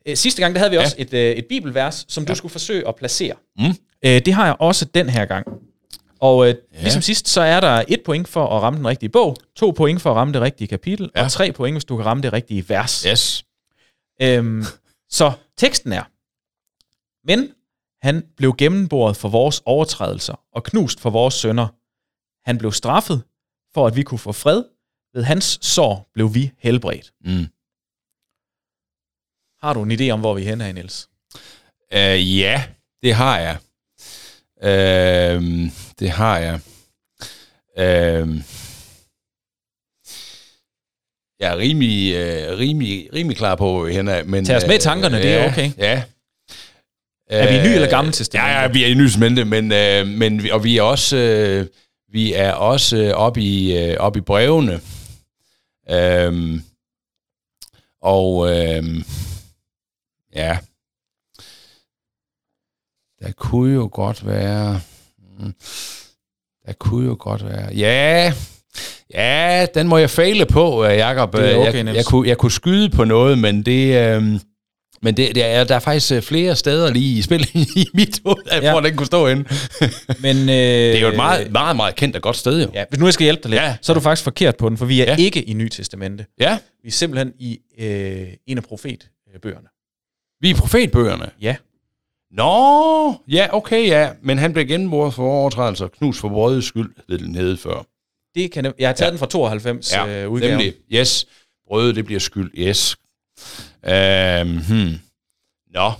[0.07, 1.03] øh, sidste gang, der havde vi også ja.
[1.03, 2.29] et, øh, et bibelvers, som ja.
[2.29, 3.35] du skulle forsøge at placere.
[3.59, 3.65] Mm.
[4.05, 5.47] Øh, det har jeg også den her gang.
[6.21, 6.81] Og øh, ja.
[6.81, 10.03] ligesom sidst, så er der et point for at ramme den rigtige bog, to point
[10.03, 11.25] for at ramme det rigtige kapitel, ja.
[11.25, 13.03] og tre point, hvis du kan ramme det rigtige vers.
[13.03, 13.45] Yes.
[14.23, 14.65] Øhm,
[15.11, 16.03] så teksten er,
[17.27, 17.53] men
[18.03, 21.69] han blev gennemboret for vores overtrædelser og knust for vores sønder.
[22.49, 23.23] Han blev straffet,
[23.75, 24.65] for at vi kunne få fred.
[25.15, 27.13] Ved hans sår blev vi helbredt.
[27.25, 27.47] Mm.
[29.67, 31.09] Har du en idé om, hvor vi er henne, Niels?
[31.95, 32.63] Uh, ja,
[33.03, 33.57] det har jeg.
[34.63, 36.61] Uh, det har jeg.
[37.79, 38.37] Uh,
[41.41, 44.75] jeg er rimelig, uh, rimelig, rimelig klar på, hvor vi er Men, Tag os med
[44.75, 45.71] i tankerne, uh, det er okay.
[45.79, 46.03] Ja,
[47.31, 48.53] er vi ny eller gammel testamente?
[48.53, 51.67] Ja, ja, vi er i ny testamente, men, øh, men og vi er også øh,
[52.13, 54.81] vi er også øh, oppe i øh, op i brevene.
[55.91, 56.63] Øhm,
[58.03, 58.85] og øh,
[60.37, 60.59] ja,
[63.23, 64.81] der kunne jo godt være,
[65.39, 65.55] mm,
[66.67, 68.33] der kunne jo godt være, ja,
[69.15, 71.33] ja, den må jeg fejle på, øh, Jacob.
[71.33, 74.23] Det er okay, jeg, jeg, kunne, jeg kunne skyde på noget, men det, øh,
[75.03, 78.21] men det, det er, der er faktisk øh, flere steder lige i spil i mit
[78.25, 78.71] hoved, ja.
[78.71, 79.45] hvor den kunne stå inde.
[80.25, 82.71] Men, øh, det er jo et meget, meget, meget kendt og godt sted jo.
[82.75, 83.77] Ja, hvis nu jeg skal hjælpe dig lidt, ja.
[83.83, 85.17] så er du faktisk forkert på den, for vi er ja.
[85.17, 86.27] ikke i Nye Testamente.
[86.41, 86.59] Ja.
[86.83, 89.69] Vi er simpelthen i øh, en af profetbøgerne.
[90.41, 91.31] Vi er profetbøgerne?
[91.41, 91.57] Ja.
[92.31, 94.13] Nå, ja, okay, ja.
[94.23, 97.87] Men han blev gennembordet for overtrædelser, knus for brødets skyld, hed den nede før.
[98.35, 99.11] Det kan jeg, jeg har taget ja.
[99.11, 100.51] den fra 92 ja, øh, udgave.
[100.51, 101.27] Nemlig, yes.
[101.69, 102.97] Brødet, det bliver skyld, yes.
[103.85, 104.99] Øhm, hmm.
[105.71, 105.93] Nå.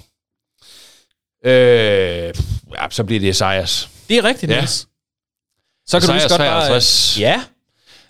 [1.45, 2.35] Øh,
[2.75, 3.91] ja, så bliver det Esajas.
[4.09, 4.57] Det er rigtigt, ja.
[4.57, 4.89] Niels.
[5.87, 7.29] Så kan Esajas du godt 53, bare...
[7.29, 7.43] Ja.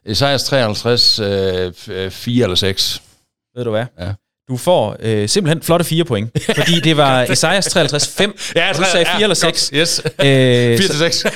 [0.04, 3.02] Esajas 53, øh, 4 eller 6.
[3.54, 3.86] Ved du hvad?
[3.98, 4.12] Ja.
[4.48, 8.76] Du får øh, simpelthen flotte fire point, fordi det var Esajas 53 5, ja, og
[8.76, 9.70] du sagde 4 ja, eller 6.
[9.74, 10.02] Yes.
[10.04, 11.26] Øh, 4 til 6.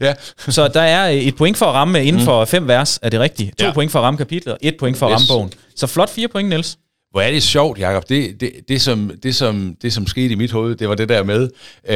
[0.00, 0.14] ja.
[0.48, 2.24] Så der er et point for at ramme inden mm.
[2.24, 3.58] for fem vers, er det rigtigt?
[3.58, 3.72] To ja.
[3.72, 5.52] point for at ramme kapitlet, og et point for at ramme bogen.
[5.76, 6.78] Så flot fire point, Niels.
[7.10, 8.08] Hvor er det sjovt, Jacob.
[8.08, 11.08] Det, det, det, som, det, som, det, som skete i mit hoved, det var det
[11.08, 11.42] der med,
[11.88, 11.94] øh,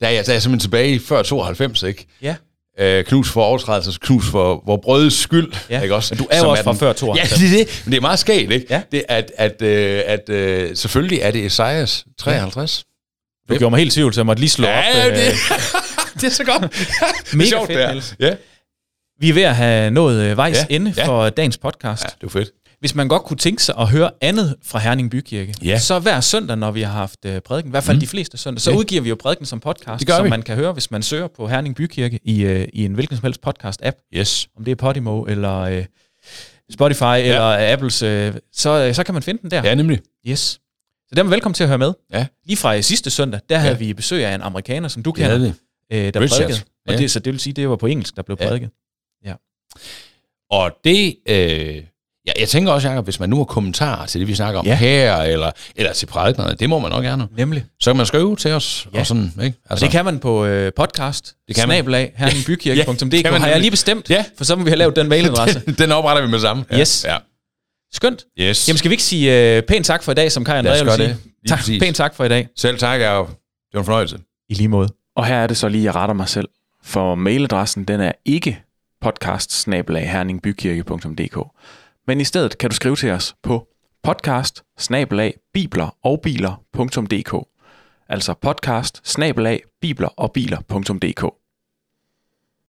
[0.00, 2.06] der, er jeg, der er jeg simpelthen tilbage i før 92, ikke?
[2.22, 2.36] Ja.
[2.78, 5.52] Øh, knus for overtrædelse, knus for hvor brødets skyld.
[5.70, 5.80] Ja.
[5.80, 6.14] Ikke også?
[6.14, 7.30] Men du er jo også fra før 92.
[7.30, 7.82] Ja, det er det.
[7.84, 8.66] Men det er meget skægt, ikke?
[8.70, 8.82] Ja.
[8.92, 12.84] Det, at, at, øh, at, øh, selvfølgelig er det Esajas 53.
[13.48, 13.54] Ja.
[13.54, 15.10] Du gjorde mig helt tvivl, så jeg måtte lige slå ja, op.
[15.10, 15.16] Øh.
[15.16, 15.32] Det,
[16.20, 16.62] det er så godt.
[17.34, 18.34] Mega sjovt, fedt, Ja.
[19.20, 20.74] Vi er ved at have nået øh, vejs ja.
[20.74, 21.30] ende for ja.
[21.30, 22.02] dagens podcast.
[22.04, 22.50] Ja, det er fedt.
[22.84, 25.78] Hvis man godt kunne tænke sig at høre andet fra Herning Bykirke, ja.
[25.78, 28.00] så hver søndag, når vi har haft uh, prædiken, i hvert fald mm.
[28.00, 28.76] de fleste søndag, så ja.
[28.76, 30.30] udgiver vi jo prædiken som podcast, som vi.
[30.30, 33.24] man kan høre, hvis man søger på Herning Bykirke i, uh, i en hvilken som
[33.24, 34.08] helst podcast-app.
[34.14, 34.48] Yes.
[34.56, 35.84] Om det er Podimo eller uh,
[36.72, 37.16] Spotify ja.
[37.16, 38.08] eller Apples, uh,
[38.52, 39.62] så, uh, så kan man finde den der.
[39.64, 40.00] Ja, nemlig.
[40.28, 40.40] Yes.
[41.08, 41.92] Så der er velkommen til at høre med.
[42.12, 42.26] Ja.
[42.46, 45.52] Lige fra sidste søndag, der havde vi besøg af en amerikaner, som du kender, uh,
[45.90, 46.60] der prædikede.
[46.86, 46.96] Og ja.
[46.96, 48.70] det, så det vil sige, det var på engelsk, der blev prædiket.
[49.24, 49.28] Ja.
[49.30, 49.34] ja.
[50.50, 51.16] Og det...
[51.28, 51.84] Øh
[52.26, 54.66] Ja, jeg tænker også, Jacob, hvis man nu har kommentarer til det, vi snakker om
[54.66, 54.76] ja.
[54.76, 57.28] her, eller, eller til prædiknerne, det må man nok gerne.
[57.36, 57.64] Nemlig.
[57.80, 58.88] Så kan man skrive til os.
[58.94, 59.00] Ja.
[59.00, 59.58] Og sådan, ikke?
[59.70, 59.70] Altså.
[59.70, 63.70] Og det kan man på øh, podcast, det kan snabelag, herningbykirke.dk, ja, har jeg lige
[63.70, 64.24] bestemt, ja.
[64.36, 65.62] for så må vi have lavet den mailadresse.
[65.66, 66.64] den, den opretter vi med samme.
[66.70, 66.80] Ja.
[66.80, 67.04] Yes.
[67.08, 67.16] Ja.
[67.92, 68.24] Skønt.
[68.40, 68.68] Yes.
[68.68, 70.92] Jamen skal vi ikke sige øh, pænt tak for i dag, som Kai André vil
[70.92, 71.08] sige?
[71.08, 71.16] Det.
[71.48, 71.82] Tak, præcis.
[71.82, 72.48] pænt tak for i dag.
[72.56, 73.28] Selv tak, Jacob.
[73.28, 73.36] Det
[73.74, 74.18] var en fornøjelse.
[74.48, 74.88] I lige måde.
[75.16, 76.48] Og her er det så lige, jeg retter mig selv.
[76.84, 78.62] For mailadressen, den er ikke
[79.00, 81.38] podcast herningbykirke.dk
[82.06, 83.68] men i stedet kan du skrive til os på
[84.02, 84.62] podcast
[85.54, 87.34] bibler og biler.dk
[88.08, 89.00] Altså podcast
[89.80, 91.43] bibler og biler.dk